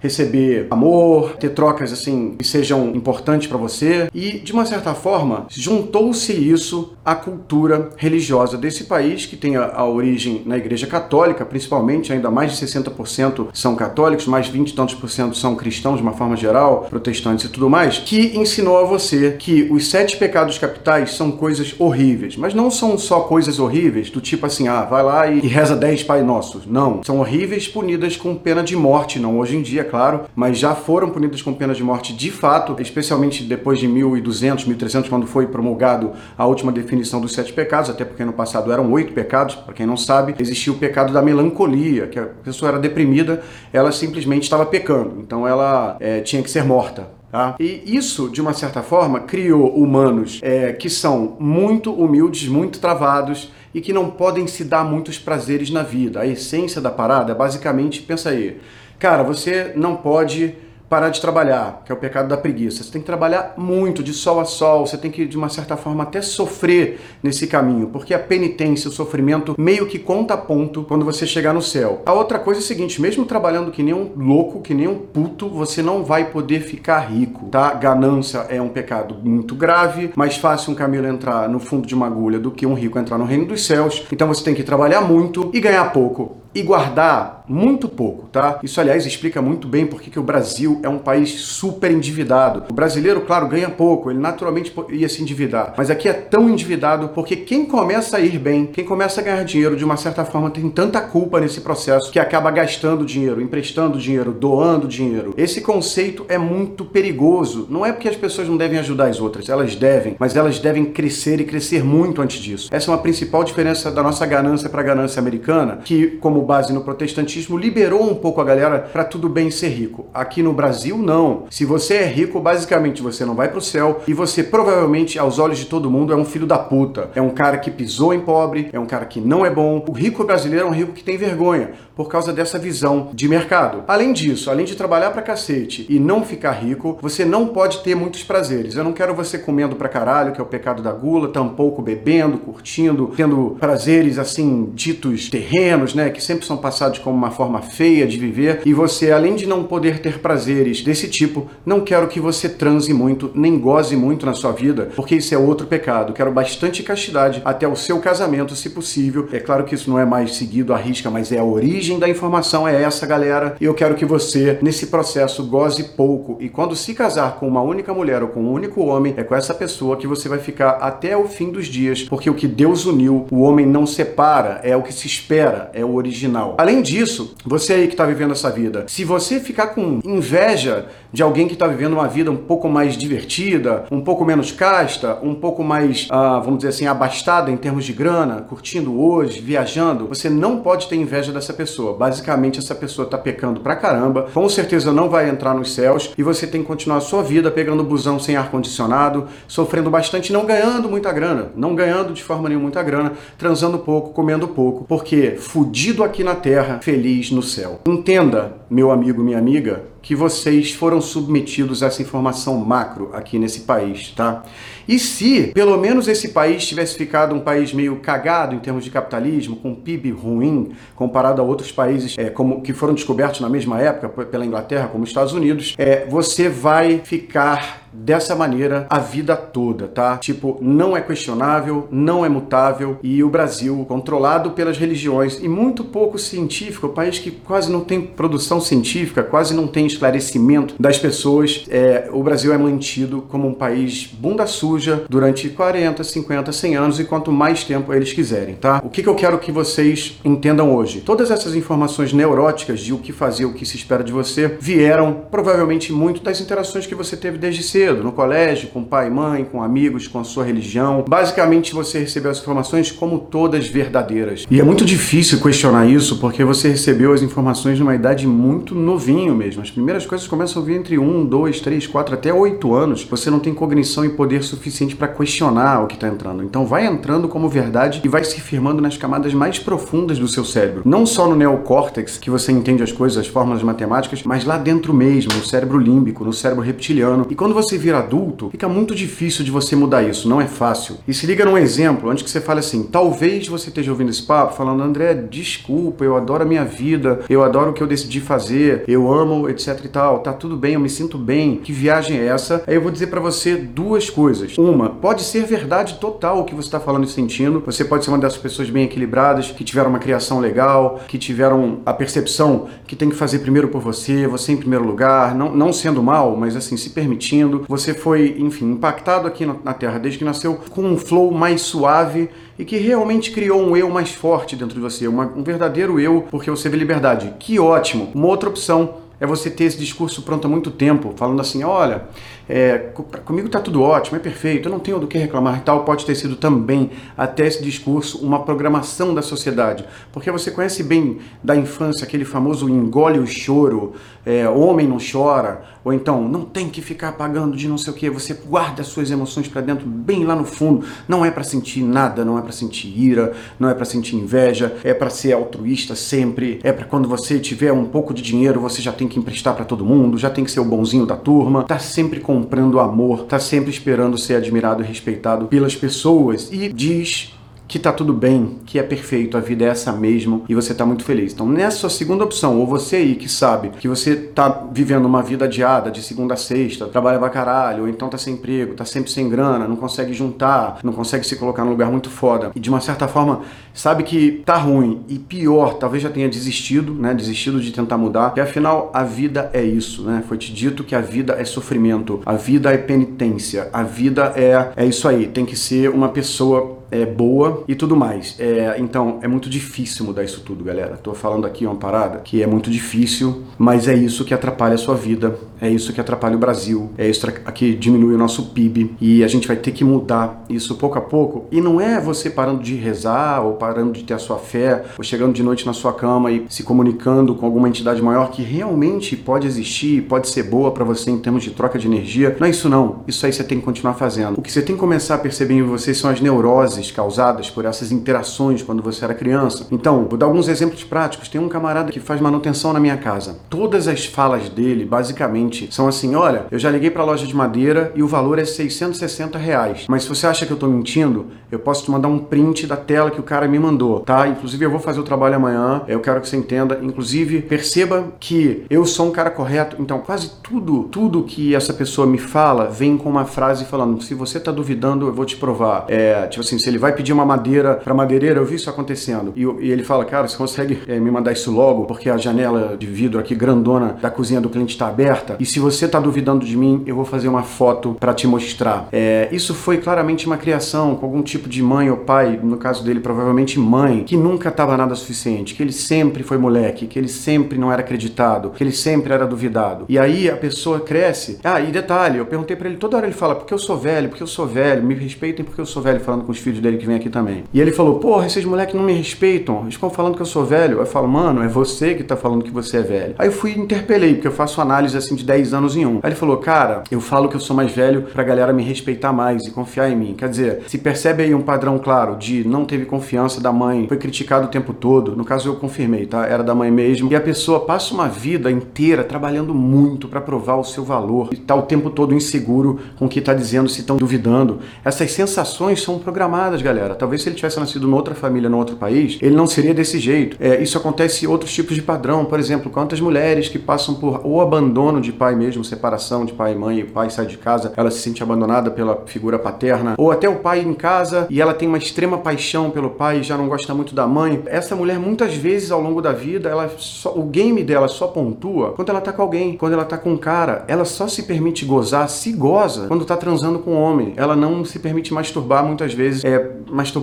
receber 0.00 0.66
amor, 0.70 1.36
ter 1.36 1.50
trocas 1.50 1.92
assim 1.92 2.34
que 2.38 2.44
sejam 2.44 2.90
importantes 2.94 3.46
para 3.46 3.58
você. 3.58 4.08
E 4.14 4.38
de 4.38 4.52
uma 4.52 4.66
certa 4.66 4.94
forma, 4.94 5.46
juntou-se 5.50 6.32
isso 6.32 6.94
à 7.04 7.14
cultura 7.14 7.90
religiosa 7.96 8.56
desse 8.56 8.84
país 8.84 9.26
que 9.26 9.36
tem 9.36 9.56
a, 9.56 9.72
a 9.74 9.88
origem 9.88 10.42
na 10.44 10.56
Igreja 10.56 10.86
Católica, 10.86 11.44
principalmente, 11.44 12.12
ainda 12.12 12.30
mais 12.30 12.56
de 12.56 12.66
60% 12.66 13.48
são 13.52 13.74
católicos, 13.74 14.26
mais 14.26 14.48
20 14.48 14.70
e 14.70 14.74
tantos 14.74 14.94
por 14.94 15.08
cento 15.08 15.36
são 15.36 15.54
cristãos 15.54 15.96
de 15.96 16.02
uma 16.02 16.12
forma 16.12 16.36
geral, 16.36 16.86
protestantes 16.88 17.44
e 17.44 17.48
tudo 17.48 17.68
mais, 17.70 17.98
que 17.98 18.36
ensinou 18.36 18.78
a 18.78 18.84
você 18.84 19.36
que 19.38 19.68
os 19.70 19.88
sete 19.88 20.16
pecados 20.16 20.58
capitais 20.58 21.14
são 21.14 21.30
coisas 21.30 21.74
horríveis, 21.78 22.36
mas 22.36 22.54
não 22.54 22.70
são 22.70 22.98
só 22.98 23.20
coisas 23.20 23.58
horríveis 23.58 24.10
do 24.10 24.20
tipo 24.20 24.46
assim, 24.46 24.68
ah, 24.68 24.82
vai 24.82 25.02
lá 25.02 25.26
e, 25.28 25.38
e 25.38 25.46
reza 25.48 25.76
10 25.76 26.02
Pai 26.04 26.22
Nossos. 26.22 26.66
Não, 26.66 27.02
são 27.04 27.20
horríveis 27.20 27.68
punidas 27.68 28.16
com 28.16 28.34
pena 28.34 28.62
de 28.62 28.76
morte, 28.76 29.15
não 29.18 29.38
hoje 29.38 29.56
em 29.56 29.62
dia, 29.62 29.84
claro, 29.84 30.22
mas 30.34 30.58
já 30.58 30.74
foram 30.74 31.10
punidas 31.10 31.42
com 31.42 31.52
pena 31.52 31.74
de 31.74 31.82
morte 31.82 32.14
de 32.14 32.30
fato, 32.30 32.76
especialmente 32.80 33.44
depois 33.44 33.78
de 33.78 33.88
1200, 33.88 34.64
1300, 34.64 35.08
quando 35.08 35.26
foi 35.26 35.46
promulgado 35.46 36.12
a 36.36 36.46
última 36.46 36.72
definição 36.72 37.20
dos 37.20 37.32
sete 37.32 37.52
pecados, 37.52 37.90
até 37.90 38.04
porque 38.04 38.24
no 38.24 38.32
passado 38.32 38.72
eram 38.72 38.90
oito 38.92 39.12
pecados, 39.12 39.54
para 39.54 39.74
quem 39.74 39.86
não 39.86 39.96
sabe, 39.96 40.34
existia 40.38 40.72
o 40.72 40.76
pecado 40.76 41.12
da 41.12 41.22
melancolia, 41.22 42.06
que 42.06 42.18
a 42.18 42.26
pessoa 42.26 42.70
era 42.70 42.78
deprimida, 42.78 43.42
ela 43.72 43.92
simplesmente 43.92 44.44
estava 44.44 44.66
pecando, 44.66 45.20
então 45.20 45.46
ela 45.46 45.96
é, 46.00 46.20
tinha 46.20 46.42
que 46.42 46.50
ser 46.50 46.64
morta. 46.64 47.16
Tá? 47.30 47.56
E 47.58 47.82
isso, 47.84 48.30
de 48.30 48.40
uma 48.40 48.52
certa 48.52 48.82
forma, 48.82 49.20
criou 49.20 49.68
humanos 49.76 50.40
é, 50.42 50.72
que 50.72 50.88
são 50.88 51.36
muito 51.38 51.92
humildes, 51.92 52.48
muito 52.48 52.78
travados 52.78 53.52
e 53.74 53.80
que 53.82 53.92
não 53.92 54.08
podem 54.08 54.46
se 54.46 54.64
dar 54.64 54.84
muitos 54.84 55.18
prazeres 55.18 55.68
na 55.68 55.82
vida. 55.82 56.20
A 56.20 56.26
essência 56.26 56.80
da 56.80 56.90
parada 56.90 57.32
é 57.32 57.34
basicamente, 57.34 58.00
pensa 58.00 58.30
aí, 58.30 58.58
cara, 58.98 59.22
você 59.22 59.72
não 59.76 59.96
pode 59.96 60.54
parar 60.88 61.08
de 61.08 61.20
trabalhar, 61.20 61.82
que 61.84 61.90
é 61.90 61.94
o 61.94 61.98
pecado 61.98 62.28
da 62.28 62.36
preguiça. 62.36 62.82
Você 62.82 62.92
tem 62.92 63.00
que 63.00 63.06
trabalhar 63.06 63.54
muito, 63.56 64.02
de 64.02 64.12
sol 64.12 64.40
a 64.40 64.44
sol, 64.44 64.86
você 64.86 64.96
tem 64.96 65.10
que, 65.10 65.26
de 65.26 65.36
uma 65.36 65.48
certa 65.48 65.76
forma, 65.76 66.04
até 66.04 66.22
sofrer 66.22 67.00
nesse 67.22 67.46
caminho, 67.46 67.88
porque 67.88 68.14
a 68.14 68.18
penitência, 68.18 68.88
o 68.88 68.92
sofrimento, 68.92 69.54
meio 69.58 69.86
que 69.86 69.98
conta 69.98 70.36
ponto 70.36 70.84
quando 70.84 71.04
você 71.04 71.26
chegar 71.26 71.52
no 71.52 71.62
céu. 71.62 72.02
A 72.06 72.12
outra 72.12 72.38
coisa 72.38 72.60
é 72.60 72.62
o 72.62 72.64
seguinte, 72.64 73.00
mesmo 73.00 73.24
trabalhando 73.24 73.70
que 73.70 73.82
nem 73.82 73.94
um 73.94 74.12
louco, 74.16 74.60
que 74.60 74.74
nem 74.74 74.86
um 74.86 74.98
puto, 74.98 75.48
você 75.48 75.82
não 75.82 76.04
vai 76.04 76.30
poder 76.30 76.60
ficar 76.60 77.00
rico, 77.00 77.46
tá? 77.46 77.74
Ganância 77.74 78.46
é 78.48 78.60
um 78.62 78.68
pecado 78.68 79.16
muito 79.22 79.54
grave, 79.54 80.12
mais 80.14 80.36
fácil 80.36 80.72
um 80.72 80.76
camelo 80.76 81.06
entrar 81.06 81.48
no 81.48 81.58
fundo 81.58 81.86
de 81.86 81.94
uma 81.94 82.06
agulha 82.06 82.38
do 82.38 82.50
que 82.50 82.66
um 82.66 82.74
rico 82.74 82.98
entrar 82.98 83.18
no 83.18 83.24
reino 83.24 83.46
dos 83.46 83.66
céus, 83.66 84.06
então 84.12 84.28
você 84.28 84.44
tem 84.44 84.54
que 84.54 84.62
trabalhar 84.62 85.00
muito 85.00 85.50
e 85.52 85.60
ganhar 85.60 85.84
pouco 85.92 86.45
e 86.56 86.62
guardar 86.62 87.44
muito 87.46 87.86
pouco, 87.86 88.28
tá? 88.28 88.58
Isso, 88.62 88.80
aliás, 88.80 89.04
explica 89.04 89.42
muito 89.42 89.68
bem 89.68 89.86
porque 89.86 90.10
que 90.10 90.18
o 90.18 90.22
Brasil 90.22 90.80
é 90.82 90.88
um 90.88 90.98
país 90.98 91.30
super 91.32 91.90
endividado. 91.90 92.64
O 92.70 92.74
brasileiro, 92.74 93.20
claro, 93.20 93.46
ganha 93.46 93.68
pouco, 93.68 94.10
ele 94.10 94.18
naturalmente 94.18 94.74
ia 94.90 95.08
se 95.08 95.22
endividar, 95.22 95.74
mas 95.76 95.90
aqui 95.90 96.08
é 96.08 96.14
tão 96.14 96.48
endividado 96.48 97.10
porque 97.10 97.36
quem 97.36 97.66
começa 97.66 98.16
a 98.16 98.20
ir 98.20 98.38
bem, 98.38 98.66
quem 98.66 98.84
começa 98.84 99.20
a 99.20 99.24
ganhar 99.24 99.44
dinheiro, 99.44 99.76
de 99.76 99.84
uma 99.84 99.98
certa 99.98 100.24
forma, 100.24 100.50
tem 100.50 100.68
tanta 100.70 101.00
culpa 101.00 101.38
nesse 101.38 101.60
processo 101.60 102.10
que 102.10 102.18
acaba 102.18 102.50
gastando 102.50 103.04
dinheiro, 103.04 103.40
emprestando 103.40 103.98
dinheiro, 103.98 104.32
doando 104.32 104.88
dinheiro. 104.88 105.34
Esse 105.36 105.60
conceito 105.60 106.24
é 106.28 106.38
muito 106.38 106.86
perigoso. 106.86 107.66
Não 107.68 107.84
é 107.84 107.92
porque 107.92 108.08
as 108.08 108.16
pessoas 108.16 108.48
não 108.48 108.56
devem 108.56 108.78
ajudar 108.78 109.08
as 109.08 109.20
outras, 109.20 109.50
elas 109.50 109.76
devem, 109.76 110.16
mas 110.18 110.34
elas 110.34 110.58
devem 110.58 110.86
crescer 110.86 111.38
e 111.38 111.44
crescer 111.44 111.84
muito 111.84 112.22
antes 112.22 112.40
disso. 112.40 112.68
Essa 112.72 112.90
é 112.90 112.94
uma 112.94 113.02
principal 113.02 113.44
diferença 113.44 113.90
da 113.90 114.02
nossa 114.02 114.24
ganância 114.24 114.70
para 114.70 114.80
a 114.80 114.84
ganância 114.84 115.20
americana, 115.20 115.80
que, 115.84 116.06
como 116.18 116.45
base 116.46 116.72
no 116.72 116.80
protestantismo, 116.80 117.58
liberou 117.58 118.08
um 118.08 118.14
pouco 118.14 118.40
a 118.40 118.44
galera 118.44 118.78
para 118.78 119.04
tudo 119.04 119.28
bem 119.28 119.50
ser 119.50 119.68
rico. 119.68 120.06
Aqui 120.14 120.42
no 120.42 120.52
Brasil, 120.52 120.96
não. 120.96 121.44
Se 121.50 121.64
você 121.64 121.94
é 121.94 122.06
rico, 122.06 122.40
basicamente 122.40 123.02
você 123.02 123.24
não 123.24 123.34
vai 123.34 123.48
para 123.48 123.58
o 123.58 123.62
céu 123.62 124.00
e 124.06 124.14
você 124.14 124.42
provavelmente, 124.42 125.18
aos 125.18 125.38
olhos 125.38 125.58
de 125.58 125.66
todo 125.66 125.90
mundo, 125.90 126.12
é 126.12 126.16
um 126.16 126.24
filho 126.24 126.46
da 126.46 126.58
puta. 126.58 127.10
É 127.14 127.20
um 127.20 127.30
cara 127.30 127.58
que 127.58 127.70
pisou 127.70 128.14
em 128.14 128.20
pobre, 128.20 128.70
é 128.72 128.78
um 128.78 128.86
cara 128.86 129.04
que 129.04 129.20
não 129.20 129.44
é 129.44 129.50
bom. 129.50 129.84
O 129.86 129.92
rico 129.92 130.24
brasileiro 130.24 130.66
é 130.66 130.68
um 130.68 130.72
rico 130.72 130.92
que 130.92 131.04
tem 131.04 131.16
vergonha 131.18 131.72
por 131.94 132.08
causa 132.08 132.32
dessa 132.32 132.58
visão 132.58 133.10
de 133.12 133.28
mercado. 133.28 133.82
Além 133.88 134.12
disso, 134.12 134.50
além 134.50 134.64
de 134.64 134.76
trabalhar 134.76 135.10
pra 135.10 135.22
cacete 135.22 135.86
e 135.88 135.98
não 135.98 136.24
ficar 136.24 136.52
rico, 136.52 136.98
você 137.00 137.24
não 137.24 137.48
pode 137.48 137.82
ter 137.82 137.94
muitos 137.94 138.22
prazeres. 138.22 138.76
Eu 138.76 138.84
não 138.84 138.92
quero 138.92 139.14
você 139.14 139.38
comendo 139.38 139.76
pra 139.76 139.88
caralho, 139.88 140.32
que 140.32 140.40
é 140.40 140.44
o 140.44 140.46
pecado 140.46 140.82
da 140.82 140.92
gula, 140.92 141.28
tampouco 141.28 141.82
bebendo, 141.82 142.38
curtindo, 142.38 143.12
tendo 143.16 143.56
prazeres 143.58 144.18
assim 144.18 144.70
ditos 144.74 145.30
terrenos, 145.30 145.94
né, 145.94 146.10
que 146.10 146.22
sempre 146.26 146.44
são 146.44 146.56
passados 146.56 146.98
como 146.98 147.16
uma 147.16 147.30
forma 147.30 147.62
feia 147.62 148.06
de 148.06 148.18
viver. 148.18 148.62
E 148.66 148.74
você, 148.74 149.12
além 149.12 149.36
de 149.36 149.46
não 149.46 149.64
poder 149.64 150.00
ter 150.00 150.18
prazeres 150.18 150.82
desse 150.82 151.08
tipo, 151.08 151.48
não 151.64 151.80
quero 151.80 152.08
que 152.08 152.20
você 152.20 152.48
transe 152.48 152.92
muito, 152.92 153.30
nem 153.34 153.58
goze 153.58 153.96
muito 153.96 154.26
na 154.26 154.34
sua 154.34 154.52
vida, 154.52 154.90
porque 154.96 155.16
isso 155.16 155.34
é 155.34 155.38
outro 155.38 155.66
pecado. 155.66 156.12
Quero 156.12 156.32
bastante 156.32 156.82
castidade 156.82 157.40
até 157.44 157.68
o 157.68 157.76
seu 157.76 158.00
casamento, 158.00 158.56
se 158.56 158.70
possível. 158.70 159.28
É 159.32 159.38
claro 159.38 159.64
que 159.64 159.74
isso 159.74 159.88
não 159.88 159.98
é 159.98 160.04
mais 160.04 160.34
seguido 160.34 160.74
à 160.74 160.76
risca, 160.76 161.10
mas 161.10 161.30
é 161.30 161.38
a 161.38 161.44
origem 161.44 161.98
da 161.98 162.08
informação 162.08 162.66
é 162.66 162.82
essa, 162.82 163.06
galera. 163.06 163.56
E 163.60 163.64
eu 163.64 163.74
quero 163.74 163.94
que 163.94 164.04
você, 164.04 164.58
nesse 164.60 164.88
processo, 164.88 165.44
goze 165.44 165.84
pouco. 165.84 166.36
E 166.40 166.48
quando 166.48 166.74
se 166.74 166.92
casar 166.92 167.36
com 167.36 167.46
uma 167.46 167.62
única 167.62 167.94
mulher 167.94 168.22
ou 168.22 168.28
com 168.28 168.40
um 168.40 168.52
único 168.52 168.82
homem, 168.84 169.14
é 169.16 169.22
com 169.22 169.34
essa 169.34 169.54
pessoa 169.54 169.96
que 169.96 170.06
você 170.06 170.28
vai 170.28 170.38
ficar 170.38 170.70
até 170.80 171.16
o 171.16 171.28
fim 171.28 171.50
dos 171.50 171.66
dias, 171.66 172.02
porque 172.02 172.28
o 172.28 172.34
que 172.34 172.48
Deus 172.48 172.84
uniu, 172.84 173.26
o 173.30 173.42
homem 173.42 173.64
não 173.64 173.86
separa, 173.86 174.60
é 174.62 174.76
o 174.76 174.82
que 174.82 174.92
se 174.92 175.06
espera, 175.06 175.70
é 175.72 175.84
o 175.84 175.94
original 175.94 176.15
original. 176.16 176.54
Além 176.58 176.82
disso, 176.82 177.34
você 177.44 177.74
aí 177.74 177.86
que 177.86 177.94
está 177.94 178.04
vivendo 178.04 178.32
essa 178.32 178.50
vida, 178.50 178.84
se 178.88 179.04
você 179.04 179.40
ficar 179.40 179.68
com 179.68 180.00
inveja 180.04 180.86
de 181.12 181.22
alguém 181.22 181.46
que 181.46 181.54
está 181.54 181.66
vivendo 181.66 181.94
uma 181.94 182.08
vida 182.08 182.30
um 182.30 182.36
pouco 182.36 182.68
mais 182.68 182.96
divertida, 182.96 183.84
um 183.90 184.00
pouco 184.00 184.24
menos 184.24 184.52
casta, 184.52 185.18
um 185.22 185.34
pouco 185.34 185.62
mais, 185.62 186.06
ah, 186.10 186.38
vamos 186.40 186.58
dizer 186.58 186.68
assim, 186.68 186.86
abastada 186.86 187.50
em 187.50 187.56
termos 187.56 187.84
de 187.84 187.92
grana, 187.92 188.42
curtindo 188.42 189.00
hoje, 189.00 189.40
viajando, 189.40 190.06
você 190.06 190.28
não 190.28 190.58
pode 190.58 190.88
ter 190.88 190.96
inveja 190.96 191.32
dessa 191.32 191.52
pessoa. 191.52 191.96
Basicamente, 191.96 192.58
essa 192.58 192.74
pessoa 192.74 193.06
está 193.06 193.18
pecando 193.18 193.60
pra 193.60 193.76
caramba, 193.76 194.28
com 194.32 194.48
certeza 194.48 194.92
não 194.92 195.08
vai 195.08 195.28
entrar 195.28 195.54
nos 195.54 195.74
céus 195.74 196.12
e 196.16 196.22
você 196.22 196.46
tem 196.46 196.60
que 196.62 196.66
continuar 196.66 196.98
a 196.98 197.00
sua 197.00 197.22
vida 197.22 197.50
pegando 197.50 197.82
busão 197.82 198.18
sem 198.18 198.36
ar-condicionado, 198.36 199.26
sofrendo 199.46 199.90
bastante, 199.90 200.32
não 200.32 200.44
ganhando 200.44 200.88
muita 200.88 201.12
grana, 201.12 201.50
não 201.56 201.74
ganhando 201.74 202.12
de 202.12 202.22
forma 202.22 202.48
nenhuma 202.48 202.66
muita 202.66 202.82
grana, 202.82 203.12
transando 203.38 203.78
pouco, 203.78 204.10
comendo 204.10 204.48
pouco, 204.48 204.84
porque 204.84 205.36
fudido 205.38 206.02
aqui 206.06 206.24
na 206.24 206.34
terra, 206.34 206.80
feliz 206.82 207.30
no 207.30 207.42
céu. 207.42 207.80
Entenda, 207.86 208.56
meu 208.70 208.90
amigo, 208.90 209.22
minha 209.22 209.38
amiga, 209.38 209.84
que 210.00 210.14
vocês 210.14 210.72
foram 210.72 211.00
submetidos 211.00 211.82
a 211.82 211.86
essa 211.86 212.00
informação 212.00 212.56
macro 212.56 213.10
aqui 213.12 213.38
nesse 213.38 213.60
país, 213.60 214.12
tá? 214.12 214.44
E 214.88 214.98
se 214.98 215.48
pelo 215.48 215.76
menos 215.76 216.06
esse 216.08 216.28
país 216.28 216.66
tivesse 216.66 216.96
ficado 216.96 217.34
um 217.34 217.40
país 217.40 217.72
meio 217.72 217.96
cagado 217.96 218.54
em 218.54 218.58
termos 218.58 218.84
de 218.84 218.90
capitalismo, 218.90 219.56
com 219.56 219.74
PIB 219.74 220.10
ruim, 220.10 220.72
comparado 220.94 221.42
a 221.42 221.44
outros 221.44 221.72
países 221.72 222.14
é, 222.16 222.30
como 222.30 222.62
que 222.62 222.72
foram 222.72 222.94
descobertos 222.94 223.40
na 223.40 223.48
mesma 223.48 223.80
época 223.80 224.24
pela 224.26 224.44
Inglaterra, 224.44 224.88
como 224.88 225.04
os 225.04 225.10
Estados 225.10 225.32
Unidos, 225.32 225.74
é, 225.78 226.06
você 226.06 226.48
vai 226.48 227.00
ficar 227.04 227.86
dessa 227.92 228.34
maneira 228.34 228.86
a 228.90 228.98
vida 228.98 229.34
toda, 229.34 229.88
tá? 229.88 230.18
Tipo, 230.18 230.58
não 230.60 230.96
é 230.96 231.00
questionável, 231.00 231.88
não 231.90 232.24
é 232.24 232.28
mutável 232.28 232.98
e 233.02 233.24
o 233.24 233.30
Brasil, 233.30 233.84
controlado 233.88 234.50
pelas 234.50 234.76
religiões 234.76 235.38
e 235.40 235.48
muito 235.48 235.82
pouco 235.82 236.18
científico, 236.18 236.88
um 236.88 236.92
país 236.92 237.18
que 237.18 237.30
quase 237.30 237.72
não 237.72 237.80
tem 237.80 238.02
produção 238.02 238.60
científica, 238.60 239.22
quase 239.22 239.54
não 239.54 239.66
tem 239.66 239.86
esclarecimento 239.86 240.74
das 240.78 240.98
pessoas, 240.98 241.64
é, 241.70 242.08
o 242.12 242.22
Brasil 242.22 242.52
é 242.52 242.58
mantido 242.58 243.22
como 243.28 243.48
um 243.48 243.54
país 243.54 244.06
bunda 244.06 244.46
suja 244.46 244.75
durante 245.08 245.48
40, 245.48 246.02
50, 246.02 246.52
100 246.52 246.76
anos 246.76 247.00
e 247.00 247.04
quanto 247.04 247.32
mais 247.32 247.64
tempo 247.64 247.92
eles 247.92 248.12
quiserem, 248.12 248.54
tá? 248.54 248.80
O 248.84 248.90
que, 248.90 249.02
que 249.02 249.08
eu 249.08 249.14
quero 249.14 249.38
que 249.38 249.52
vocês 249.52 250.18
entendam 250.24 250.74
hoje? 250.74 251.00
Todas 251.00 251.30
essas 251.30 251.54
informações 251.54 252.12
neuróticas 252.12 252.80
de 252.80 252.92
o 252.92 252.98
que 252.98 253.12
fazer, 253.12 253.44
o 253.44 253.52
que 253.52 253.64
se 253.64 253.76
espera 253.76 254.04
de 254.04 254.12
você, 254.12 254.56
vieram 254.60 255.24
provavelmente 255.30 255.92
muito 255.92 256.22
das 256.22 256.40
interações 256.40 256.86
que 256.86 256.94
você 256.94 257.16
teve 257.16 257.38
desde 257.38 257.62
cedo, 257.62 258.02
no 258.02 258.12
colégio, 258.12 258.68
com 258.68 258.82
pai 258.84 259.08
e 259.08 259.10
mãe, 259.10 259.44
com 259.44 259.62
amigos, 259.62 260.06
com 260.06 260.18
a 260.18 260.24
sua 260.24 260.44
religião. 260.44 261.04
Basicamente, 261.08 261.74
você 261.74 261.98
recebeu 261.98 262.30
as 262.30 262.38
informações 262.38 262.90
como 262.90 263.18
todas 263.18 263.66
verdadeiras. 263.66 264.46
E 264.50 264.60
é 264.60 264.62
muito 264.62 264.84
difícil 264.84 265.40
questionar 265.40 265.86
isso 265.86 266.18
porque 266.18 266.44
você 266.44 266.68
recebeu 266.68 267.12
as 267.12 267.22
informações 267.22 267.78
numa 267.78 267.94
idade 267.94 268.26
muito 268.26 268.74
novinho 268.74 269.34
mesmo. 269.34 269.62
As 269.62 269.70
primeiras 269.70 270.06
coisas 270.06 270.26
começam 270.26 270.62
a 270.62 270.64
vir 270.64 270.76
entre 270.76 270.98
1, 270.98 271.26
2, 271.26 271.60
3, 271.60 271.86
4, 271.86 272.14
até 272.14 272.32
8 272.32 272.74
anos. 272.74 273.04
Você 273.04 273.30
não 273.30 273.40
tem 273.40 273.54
cognição 273.54 274.04
e 274.04 274.10
poder 274.10 274.42
suficiente 274.42 274.65
para 274.96 275.08
questionar 275.08 275.82
o 275.82 275.86
que 275.86 275.94
está 275.94 276.08
entrando. 276.08 276.42
Então 276.42 276.66
vai 276.66 276.86
entrando 276.86 277.28
como 277.28 277.48
verdade 277.48 278.00
e 278.04 278.08
vai 278.08 278.24
se 278.24 278.40
firmando 278.40 278.82
nas 278.82 278.96
camadas 278.96 279.32
mais 279.34 279.58
profundas 279.58 280.18
do 280.18 280.28
seu 280.28 280.44
cérebro. 280.44 280.82
Não 280.84 281.06
só 281.06 281.28
no 281.28 281.36
neocórtex, 281.36 282.18
que 282.18 282.30
você 282.30 282.52
entende 282.52 282.82
as 282.82 282.92
coisas, 282.92 283.18
as 283.18 283.28
fórmulas 283.28 283.62
matemáticas, 283.62 284.22
mas 284.24 284.44
lá 284.44 284.58
dentro 284.58 284.92
mesmo, 284.92 285.32
no 285.32 285.44
cérebro 285.44 285.78
límbico, 285.78 286.24
no 286.24 286.32
cérebro 286.32 286.62
reptiliano. 286.62 287.26
E 287.30 287.34
quando 287.34 287.54
você 287.54 287.78
vira 287.78 287.98
adulto, 287.98 288.50
fica 288.50 288.68
muito 288.68 288.94
difícil 288.94 289.44
de 289.44 289.50
você 289.50 289.76
mudar 289.76 290.02
isso, 290.02 290.28
não 290.28 290.40
é 290.40 290.46
fácil. 290.46 290.96
E 291.06 291.14
se 291.14 291.26
liga 291.26 291.44
num 291.44 291.56
exemplo, 291.56 292.10
antes 292.10 292.22
que 292.22 292.30
você 292.30 292.40
fale 292.40 292.60
assim, 292.60 292.84
talvez 292.84 293.48
você 293.48 293.68
esteja 293.68 293.90
ouvindo 293.90 294.10
esse 294.10 294.22
papo 294.22 294.54
falando, 294.54 294.82
André, 294.82 295.14
desculpa, 295.14 296.04
eu 296.04 296.16
adoro 296.16 296.42
a 296.42 296.46
minha 296.46 296.64
vida, 296.64 297.20
eu 297.28 297.42
adoro 297.42 297.70
o 297.70 297.74
que 297.74 297.82
eu 297.82 297.86
decidi 297.86 298.20
fazer, 298.20 298.84
eu 298.88 299.12
amo, 299.12 299.48
etc 299.48 299.80
e 299.84 299.88
tal, 299.88 300.20
tá 300.20 300.32
tudo 300.32 300.56
bem, 300.56 300.74
eu 300.74 300.80
me 300.80 300.88
sinto 300.88 301.18
bem, 301.18 301.56
que 301.56 301.72
viagem 301.72 302.18
é 302.18 302.26
essa? 302.26 302.62
Aí 302.66 302.74
eu 302.74 302.82
vou 302.82 302.90
dizer 302.90 303.08
para 303.08 303.20
você 303.20 303.56
duas 303.56 304.10
coisas. 304.10 304.55
Uma, 304.58 304.88
pode 304.88 305.22
ser 305.22 305.44
verdade 305.44 305.98
total 306.00 306.40
o 306.40 306.44
que 306.44 306.54
você 306.54 306.68
está 306.68 306.80
falando 306.80 307.04
e 307.04 307.08
sentindo, 307.08 307.62
você 307.64 307.84
pode 307.84 308.04
ser 308.04 308.10
uma 308.10 308.18
dessas 308.18 308.38
pessoas 308.38 308.70
bem 308.70 308.84
equilibradas, 308.84 309.50
que 309.50 309.62
tiveram 309.62 309.90
uma 309.90 309.98
criação 309.98 310.40
legal, 310.40 311.00
que 311.06 311.18
tiveram 311.18 311.80
a 311.84 311.92
percepção 311.92 312.68
que 312.86 312.96
tem 312.96 313.10
que 313.10 313.16
fazer 313.16 313.40
primeiro 313.40 313.68
por 313.68 313.80
você, 313.80 314.26
você 314.26 314.52
em 314.52 314.56
primeiro 314.56 314.84
lugar, 314.84 315.34
não, 315.34 315.54
não 315.54 315.72
sendo 315.72 316.02
mal, 316.02 316.36
mas 316.36 316.56
assim, 316.56 316.76
se 316.76 316.90
permitindo. 316.90 317.64
Você 317.68 317.92
foi, 317.92 318.36
enfim, 318.38 318.72
impactado 318.72 319.26
aqui 319.26 319.44
na 319.44 319.74
Terra 319.74 319.98
desde 319.98 320.18
que 320.18 320.24
nasceu 320.24 320.58
com 320.70 320.82
um 320.82 320.96
flow 320.96 321.30
mais 321.30 321.60
suave 321.60 322.30
e 322.58 322.64
que 322.64 322.78
realmente 322.78 323.32
criou 323.32 323.60
um 323.60 323.76
eu 323.76 323.90
mais 323.90 324.12
forte 324.12 324.56
dentro 324.56 324.74
de 324.74 324.80
você, 324.80 325.06
uma, 325.06 325.26
um 325.36 325.42
verdadeiro 325.42 326.00
eu, 326.00 326.26
porque 326.30 326.50
você 326.50 326.68
vê 326.68 326.76
liberdade. 326.76 327.34
Que 327.38 327.58
ótimo! 327.58 328.10
Uma 328.14 328.28
outra 328.28 328.48
opção 328.48 329.06
é 329.20 329.26
você 329.26 329.50
ter 329.50 329.64
esse 329.64 329.78
discurso 329.78 330.22
pronto 330.22 330.46
há 330.46 330.50
muito 330.50 330.70
tempo, 330.70 331.14
falando 331.16 331.40
assim: 331.40 331.64
olha, 331.64 332.04
é, 332.48 332.78
comigo 333.24 333.46
está 333.46 333.60
tudo 333.60 333.82
ótimo, 333.82 334.16
é 334.16 334.20
perfeito, 334.20 334.68
eu 334.68 334.72
não 334.72 334.78
tenho 334.78 334.98
do 334.98 335.06
que 335.06 335.18
reclamar 335.18 335.58
e 335.58 335.60
tal. 335.60 335.84
Pode 335.84 336.06
ter 336.06 336.14
sido 336.14 336.36
também, 336.36 336.90
até 337.16 337.46
esse 337.46 337.62
discurso, 337.62 338.24
uma 338.24 338.42
programação 338.42 339.14
da 339.14 339.22
sociedade. 339.22 339.84
Porque 340.12 340.30
você 340.30 340.50
conhece 340.50 340.82
bem 340.82 341.18
da 341.42 341.56
infância 341.56 342.04
aquele 342.04 342.24
famoso 342.24 342.68
engole 342.68 343.18
o 343.18 343.26
choro, 343.26 343.94
é, 344.24 344.48
homem 344.48 344.86
não 344.86 344.98
chora, 344.98 345.62
ou 345.84 345.92
então 345.92 346.28
não 346.28 346.44
tem 346.44 346.68
que 346.68 346.82
ficar 346.82 347.12
pagando 347.12 347.56
de 347.56 347.68
não 347.68 347.78
sei 347.78 347.92
o 347.92 347.96
que. 347.96 348.10
Você 348.10 348.34
guarda 348.34 348.82
as 348.82 348.88
suas 348.88 349.10
emoções 349.10 349.46
para 349.46 349.60
dentro, 349.60 349.86
bem 349.86 350.24
lá 350.24 350.34
no 350.34 350.44
fundo. 350.44 350.84
Não 351.06 351.24
é 351.24 351.30
para 351.30 351.44
sentir 351.44 351.82
nada, 351.82 352.24
não 352.24 352.36
é 352.36 352.42
para 352.42 352.50
sentir 352.50 352.88
ira, 352.88 353.32
não 353.58 353.68
é 353.68 353.74
para 353.74 353.84
sentir 353.84 354.16
inveja, 354.16 354.76
é 354.82 354.92
para 354.92 355.10
ser 355.10 355.32
altruísta 355.32 355.94
sempre. 355.94 356.58
É 356.64 356.72
para 356.72 356.84
quando 356.84 357.08
você 357.08 357.38
tiver 357.38 357.72
um 357.72 357.84
pouco 357.84 358.12
de 358.12 358.20
dinheiro, 358.20 358.60
você 358.60 358.82
já 358.82 358.92
tem 358.92 359.06
que 359.06 359.18
emprestar 359.18 359.54
para 359.54 359.64
todo 359.64 359.84
mundo, 359.84 360.18
já 360.18 360.28
tem 360.28 360.44
que 360.44 360.50
ser 360.50 360.58
o 360.58 360.64
bonzinho 360.64 361.06
da 361.06 361.16
turma, 361.16 361.62
tá 361.62 361.78
sempre 361.78 362.18
comprando 362.36 362.78
amor, 362.78 363.24
tá 363.24 363.38
sempre 363.38 363.70
esperando 363.70 364.18
ser 364.18 364.34
admirado 364.34 364.82
e 364.82 364.86
respeitado 364.86 365.46
pelas 365.46 365.74
pessoas 365.74 366.50
e 366.52 366.70
diz 366.70 367.32
que 367.68 367.78
tá 367.78 367.92
tudo 367.92 368.12
bem, 368.12 368.58
que 368.64 368.78
é 368.78 368.82
perfeito, 368.82 369.36
a 369.36 369.40
vida 369.40 369.64
é 369.64 369.68
essa 369.68 369.92
mesmo 369.92 370.44
e 370.48 370.54
você 370.54 370.74
tá 370.74 370.86
muito 370.86 371.04
feliz. 371.04 371.32
Então, 371.32 371.48
nessa 371.48 371.88
segunda 371.88 372.24
opção, 372.24 372.58
ou 372.58 372.66
você 372.66 372.96
aí 372.96 373.14
que 373.16 373.28
sabe 373.28 373.70
que 373.70 373.88
você 373.88 374.16
tá 374.16 374.66
vivendo 374.72 375.06
uma 375.06 375.22
vida 375.22 375.44
adiada 375.44 375.90
de 375.90 376.02
segunda 376.02 376.34
a 376.34 376.36
sexta, 376.36 376.86
trabalha 376.86 377.18
pra 377.18 377.28
caralho, 377.28 377.82
ou 377.82 377.88
então 377.88 378.08
tá 378.08 378.18
sem 378.18 378.34
emprego, 378.34 378.74
tá 378.74 378.84
sempre 378.84 379.10
sem 379.10 379.28
grana, 379.28 379.66
não 379.66 379.76
consegue 379.76 380.12
juntar, 380.12 380.78
não 380.82 380.92
consegue 380.92 381.26
se 381.26 381.36
colocar 381.36 381.64
num 381.64 381.70
lugar 381.70 381.90
muito 381.90 382.10
foda 382.10 382.52
e 382.54 382.60
de 382.60 382.68
uma 382.68 382.80
certa 382.80 383.08
forma 383.08 383.42
sabe 383.72 384.02
que 384.02 384.42
tá 384.44 384.56
ruim 384.56 385.04
e 385.08 385.18
pior, 385.18 385.74
talvez 385.74 386.02
já 386.02 386.10
tenha 386.10 386.28
desistido, 386.28 386.94
né? 386.94 387.14
Desistido 387.14 387.60
de 387.60 387.72
tentar 387.72 387.98
mudar, 387.98 388.32
e 388.36 388.40
afinal 388.40 388.90
a 388.92 389.02
vida 389.02 389.50
é 389.52 389.62
isso, 389.62 390.02
né? 390.02 390.22
Foi 390.26 390.38
te 390.38 390.52
dito 390.52 390.84
que 390.84 390.94
a 390.94 391.00
vida 391.00 391.34
é 391.38 391.44
sofrimento, 391.44 392.20
a 392.24 392.34
vida 392.34 392.72
é 392.72 392.78
penitência, 392.78 393.68
a 393.72 393.82
vida 393.82 394.32
é, 394.36 394.72
é 394.76 394.86
isso 394.86 395.08
aí, 395.08 395.26
tem 395.26 395.44
que 395.44 395.56
ser 395.56 395.90
uma 395.90 396.08
pessoa 396.08 396.78
é, 396.90 397.04
boa 397.04 397.55
e 397.68 397.74
tudo 397.74 397.96
mais. 397.96 398.36
É, 398.38 398.76
então, 398.78 399.18
é 399.22 399.28
muito 399.28 399.48
difícil 399.48 400.04
mudar 400.04 400.24
isso 400.24 400.40
tudo, 400.40 400.64
galera. 400.64 400.96
Tô 400.96 401.14
falando 401.14 401.46
aqui 401.46 401.66
uma 401.66 401.76
parada 401.76 402.18
que 402.18 402.42
é 402.42 402.46
muito 402.46 402.70
difícil, 402.70 403.44
mas 403.58 403.88
é 403.88 403.94
isso 403.94 404.24
que 404.24 404.34
atrapalha 404.34 404.74
a 404.74 404.78
sua 404.78 404.94
vida, 404.94 405.38
é 405.60 405.68
isso 405.68 405.92
que 405.92 406.00
atrapalha 406.00 406.36
o 406.36 406.38
Brasil, 406.38 406.90
é 406.98 407.08
isso 407.08 407.26
que 407.54 407.74
diminui 407.74 408.14
o 408.14 408.18
nosso 408.18 408.46
PIB 408.46 408.94
e 409.00 409.24
a 409.24 409.28
gente 409.28 409.46
vai 409.46 409.56
ter 409.56 409.72
que 409.72 409.84
mudar 409.84 410.44
isso 410.48 410.74
pouco 410.76 410.98
a 410.98 411.00
pouco. 411.00 411.46
E 411.50 411.60
não 411.60 411.80
é 411.80 412.00
você 412.00 412.28
parando 412.28 412.62
de 412.62 412.74
rezar 412.74 413.40
ou 413.42 413.54
parando 413.54 413.92
de 413.92 414.04
ter 414.04 414.14
a 414.14 414.18
sua 414.18 414.38
fé 414.38 414.84
ou 414.98 415.04
chegando 415.04 415.32
de 415.32 415.42
noite 415.42 415.64
na 415.66 415.72
sua 415.72 415.92
cama 415.92 416.30
e 416.30 416.44
se 416.48 416.62
comunicando 416.62 417.34
com 417.34 417.46
alguma 417.46 417.68
entidade 417.68 418.02
maior 418.02 418.30
que 418.30 418.42
realmente 418.42 419.16
pode 419.16 419.46
existir, 419.46 420.02
pode 420.02 420.28
ser 420.28 420.44
boa 420.44 420.70
para 420.70 420.84
você 420.84 421.10
em 421.10 421.18
termos 421.18 421.42
de 421.42 421.50
troca 421.50 421.78
de 421.78 421.86
energia. 421.86 422.36
Não 422.38 422.46
é 422.46 422.50
isso 422.50 422.68
não. 422.68 423.00
Isso 423.06 423.24
aí 423.24 423.32
você 423.32 423.44
tem 423.44 423.58
que 423.58 423.64
continuar 423.64 423.94
fazendo. 423.94 424.38
O 424.38 424.42
que 424.42 424.52
você 424.52 424.62
tem 424.62 424.74
que 424.74 424.80
começar 424.80 425.14
a 425.14 425.18
perceber 425.18 425.54
em 425.54 425.62
você 425.62 425.94
são 425.94 426.10
as 426.10 426.20
neuroses 426.20 426.90
causadas 426.90 427.45
por 427.50 427.64
essas 427.64 427.92
interações 427.92 428.62
quando 428.62 428.82
você 428.82 429.04
era 429.04 429.14
criança. 429.14 429.66
Então, 429.70 430.06
vou 430.08 430.18
dar 430.18 430.26
alguns 430.26 430.48
exemplos 430.48 430.84
práticos. 430.84 431.28
Tem 431.28 431.40
um 431.40 431.48
camarada 431.48 431.92
que 431.92 432.00
faz 432.00 432.20
manutenção 432.20 432.72
na 432.72 432.80
minha 432.80 432.96
casa. 432.96 433.38
Todas 433.48 433.88
as 433.88 434.04
falas 434.04 434.48
dele, 434.48 434.84
basicamente, 434.84 435.68
são 435.72 435.88
assim: 435.88 436.14
olha, 436.14 436.46
eu 436.50 436.58
já 436.58 436.70
liguei 436.70 436.90
para 436.90 437.02
a 437.02 437.06
loja 437.06 437.26
de 437.26 437.34
madeira 437.34 437.92
e 437.94 438.02
o 438.02 438.08
valor 438.08 438.38
é 438.38 438.44
660 438.44 439.38
reais. 439.38 439.86
Mas 439.88 440.02
se 440.02 440.08
você 440.08 440.26
acha 440.26 440.46
que 440.46 440.52
eu 440.52 440.56
estou 440.56 440.68
mentindo, 440.68 441.26
eu 441.50 441.58
posso 441.58 441.84
te 441.84 441.90
mandar 441.90 442.08
um 442.08 442.18
print 442.18 442.66
da 442.66 442.76
tela 442.76 443.10
que 443.10 443.20
o 443.20 443.22
cara 443.22 443.46
me 443.46 443.58
mandou, 443.58 444.00
tá? 444.00 444.26
Inclusive, 444.28 444.64
eu 444.64 444.70
vou 444.70 444.80
fazer 444.80 445.00
o 445.00 445.04
trabalho 445.04 445.36
amanhã. 445.36 445.82
Eu 445.86 446.00
quero 446.00 446.20
que 446.20 446.28
você 446.28 446.36
entenda. 446.36 446.78
Inclusive, 446.82 447.42
perceba 447.42 448.12
que 448.18 448.64
eu 448.68 448.84
sou 448.84 449.08
um 449.08 449.10
cara 449.10 449.30
correto. 449.30 449.76
Então, 449.80 449.98
quase 449.98 450.32
tudo, 450.42 450.84
tudo 450.84 451.22
que 451.22 451.54
essa 451.54 451.72
pessoa 451.72 452.06
me 452.06 452.18
fala 452.18 452.66
vem 452.66 452.96
com 452.96 453.08
uma 453.08 453.24
frase 453.24 453.64
falando: 453.64 454.02
se 454.02 454.14
você 454.14 454.38
está 454.38 454.50
duvidando, 454.50 455.06
eu 455.06 455.12
vou 455.12 455.24
te 455.24 455.36
provar. 455.36 455.84
É, 455.88 456.26
tipo 456.26 456.44
assim, 456.44 456.58
se 456.58 456.68
ele 456.68 456.78
vai 456.78 456.92
pedir 456.92 457.12
uma 457.12 457.24
madeira 457.36 457.74
para 457.74 457.94
madeireira, 457.94 458.40
eu 458.40 458.44
vi 458.44 458.56
isso 458.56 458.70
acontecendo. 458.70 459.32
E, 459.36 459.42
e 459.42 459.70
ele 459.70 459.84
fala, 459.84 460.04
cara, 460.04 460.26
você 460.26 460.36
consegue 460.36 460.78
é, 460.86 460.98
me 460.98 461.10
mandar 461.10 461.32
isso 461.32 461.50
logo? 461.50 461.84
Porque 461.84 462.08
a 462.08 462.16
janela 462.16 462.76
de 462.76 462.86
vidro 462.86 463.20
aqui 463.20 463.34
grandona 463.34 463.96
da 464.00 464.10
cozinha 464.10 464.40
do 464.40 464.48
cliente 464.48 464.74
está 464.74 464.88
aberta. 464.88 465.36
E 465.38 465.44
se 465.44 465.60
você 465.60 465.84
está 465.84 466.00
duvidando 466.00 466.44
de 466.44 466.56
mim, 466.56 466.82
eu 466.86 466.96
vou 466.96 467.04
fazer 467.04 467.28
uma 467.28 467.42
foto 467.42 467.96
para 468.00 468.14
te 468.14 468.26
mostrar. 468.26 468.88
É, 468.90 469.28
isso 469.30 469.54
foi 469.54 469.78
claramente 469.78 470.26
uma 470.26 470.36
criação 470.36 470.96
com 470.96 471.06
algum 471.06 471.22
tipo 471.22 471.48
de 471.48 471.62
mãe 471.62 471.90
ou 471.90 471.98
pai, 471.98 472.38
no 472.42 472.56
caso 472.56 472.82
dele, 472.82 473.00
provavelmente 473.00 473.58
mãe, 473.58 474.04
que 474.04 474.16
nunca 474.16 474.48
estava 474.48 474.76
nada 474.76 474.94
suficiente, 474.94 475.54
que 475.54 475.62
ele 475.62 475.72
sempre 475.72 476.22
foi 476.22 476.38
moleque, 476.38 476.86
que 476.86 476.98
ele 476.98 477.08
sempre 477.08 477.58
não 477.58 477.70
era 477.70 477.82
acreditado, 477.82 478.50
que 478.50 478.62
ele 478.62 478.72
sempre 478.72 479.12
era 479.12 479.26
duvidado. 479.26 479.84
E 479.88 479.98
aí 479.98 480.30
a 480.30 480.36
pessoa 480.36 480.80
cresce. 480.80 481.38
Ah, 481.44 481.60
e 481.60 481.70
detalhe, 481.70 482.18
eu 482.18 482.26
perguntei 482.26 482.56
para 482.56 482.68
ele, 482.68 482.78
toda 482.78 482.96
hora 482.96 483.06
ele 483.06 483.14
fala, 483.14 483.34
porque 483.34 483.52
eu 483.52 483.58
sou 483.58 483.76
velho, 483.76 484.08
porque 484.08 484.22
eu 484.22 484.26
sou 484.26 484.46
velho, 484.46 484.82
me 484.82 484.94
respeitem 484.94 485.44
porque 485.44 485.60
eu 485.60 485.66
sou 485.66 485.82
velho, 485.82 486.00
falando 486.00 486.24
com 486.24 486.32
os 486.32 486.38
filhos 486.38 486.60
dele 486.60 486.76
que 486.78 486.86
vem 486.86 486.96
aqui 486.96 487.10
também. 487.10 487.25
E 487.52 487.60
ele 487.60 487.72
falou, 487.72 487.98
porra, 487.98 488.26
esses 488.26 488.44
moleques 488.44 488.74
não 488.74 488.82
me 488.82 488.92
respeitam, 488.92 489.62
eles 489.62 489.74
ficam 489.74 489.90
falando 489.90 490.14
que 490.14 490.22
eu 490.22 490.26
sou 490.26 490.44
velho. 490.44 490.78
Eu 490.78 490.86
falo, 490.86 491.08
mano, 491.08 491.42
é 491.42 491.48
você 491.48 491.94
que 491.94 492.04
tá 492.04 492.16
falando 492.16 492.44
que 492.44 492.50
você 492.50 492.78
é 492.78 492.82
velho. 492.82 493.14
Aí 493.18 493.28
eu 493.28 493.32
fui 493.32 493.52
e 493.52 493.58
interpelei, 493.58 494.14
porque 494.14 494.28
eu 494.28 494.32
faço 494.32 494.60
análise 494.60 494.96
assim 494.96 495.14
de 495.14 495.24
10 495.24 495.54
anos 495.54 495.76
em 495.76 495.86
um. 495.86 495.96
Aí 496.02 496.10
ele 496.10 496.14
falou, 496.14 496.36
cara, 496.38 496.84
eu 496.90 497.00
falo 497.00 497.28
que 497.28 497.36
eu 497.36 497.40
sou 497.40 497.54
mais 497.54 497.72
velho 497.72 498.02
pra 498.02 498.22
galera 498.22 498.52
me 498.52 498.62
respeitar 498.62 499.12
mais 499.12 499.46
e 499.46 499.50
confiar 499.50 499.90
em 499.90 499.96
mim. 499.96 500.14
Quer 500.16 500.28
dizer, 500.28 500.62
se 500.66 500.78
percebe 500.78 501.22
aí 501.22 501.34
um 501.34 501.42
padrão 501.42 501.78
claro 501.78 502.16
de 502.16 502.46
não 502.46 502.64
teve 502.64 502.84
confiança 502.84 503.40
da 503.40 503.52
mãe, 503.52 503.86
foi 503.88 503.96
criticado 503.96 504.46
o 504.46 504.50
tempo 504.50 504.72
todo. 504.72 505.16
No 505.16 505.24
caso 505.24 505.48
eu 505.48 505.56
confirmei, 505.56 506.06
tá? 506.06 506.26
Era 506.26 506.42
da 506.42 506.54
mãe 506.54 506.70
mesmo. 506.70 507.10
E 507.10 507.16
a 507.16 507.20
pessoa 507.20 507.60
passa 507.60 507.94
uma 507.94 508.08
vida 508.08 508.50
inteira 508.50 509.04
trabalhando 509.04 509.54
muito 509.54 510.08
para 510.08 510.20
provar 510.20 510.56
o 510.56 510.64
seu 510.64 510.84
valor 510.84 511.28
e 511.32 511.36
tá 511.36 511.54
o 511.54 511.62
tempo 511.62 511.90
todo 511.90 512.14
inseguro 512.14 512.78
com 512.98 513.06
o 513.06 513.08
que 513.08 513.20
tá 513.20 513.34
dizendo, 513.34 513.68
se 513.68 513.80
estão 513.80 513.96
duvidando. 513.96 514.60
Essas 514.84 515.12
sensações 515.12 515.82
são 515.82 515.98
programadas, 515.98 516.62
galera. 516.62 516.94
Talvez 516.94 517.15
se 517.18 517.28
ele 517.28 517.36
tivesse 517.36 517.58
nascido 517.58 517.82
numa 517.82 517.96
outra 517.96 518.14
família, 518.14 518.48
num 518.48 518.58
outro 518.58 518.76
país, 518.76 519.18
ele 519.20 519.34
não 519.34 519.46
seria 519.46 519.74
desse 519.74 519.98
jeito. 519.98 520.36
É, 520.40 520.62
isso 520.62 520.76
acontece 520.76 521.24
em 521.24 521.28
outros 521.28 521.52
tipos 521.52 521.74
de 521.74 521.82
padrão. 521.82 522.24
Por 522.24 522.38
exemplo, 522.38 522.70
quantas 522.70 523.00
mulheres 523.00 523.48
que 523.48 523.58
passam 523.58 523.94
por 523.94 524.20
o 524.24 524.40
abandono 524.40 525.00
de 525.00 525.12
pai 525.12 525.34
mesmo, 525.34 525.64
separação 525.64 526.24
de 526.24 526.32
pai 526.32 526.52
e 526.52 526.56
mãe, 526.56 526.82
o 526.82 526.88
pai 526.88 527.10
sai 527.10 527.26
de 527.26 527.36
casa, 527.36 527.72
ela 527.76 527.90
se 527.90 527.98
sente 527.98 528.22
abandonada 528.22 528.70
pela 528.70 529.02
figura 529.06 529.38
paterna, 529.38 529.94
ou 529.98 530.10
até 530.10 530.28
o 530.28 530.36
pai 530.36 530.60
em 530.60 530.74
casa 530.74 531.26
e 531.30 531.40
ela 531.40 531.54
tem 531.54 531.68
uma 531.68 531.78
extrema 531.78 532.18
paixão 532.18 532.70
pelo 532.70 532.90
pai 532.90 533.20
e 533.20 533.22
já 533.22 533.36
não 533.36 533.48
gosta 533.48 533.74
muito 533.74 533.94
da 533.94 534.06
mãe. 534.06 534.42
Essa 534.46 534.74
mulher 534.74 534.98
muitas 534.98 535.34
vezes 535.34 535.70
ao 535.70 535.80
longo 535.80 536.00
da 536.00 536.12
vida, 536.12 536.48
ela 536.48 536.70
só, 536.78 537.12
o 537.14 537.22
game 537.22 537.62
dela 537.62 537.88
só 537.88 538.06
pontua 538.06 538.72
quando 538.72 538.90
ela 538.90 539.00
tá 539.00 539.12
com 539.12 539.22
alguém, 539.22 539.56
quando 539.56 539.72
ela 539.72 539.84
tá 539.84 539.96
com 539.96 540.12
um 540.12 540.16
cara. 540.16 540.64
Ela 540.68 540.84
só 540.84 541.08
se 541.08 541.22
permite 541.22 541.64
gozar, 541.64 542.08
se 542.08 542.32
goza 542.32 542.86
quando 542.86 543.04
tá 543.04 543.16
transando 543.16 543.58
com 543.58 543.72
um 543.72 543.80
homem. 543.80 544.12
Ela 544.16 544.36
não 544.36 544.64
se 544.64 544.78
permite 544.78 545.12
masturbar 545.12 545.64
muitas 545.64 545.92
vezes. 545.92 546.24
É 546.24 546.50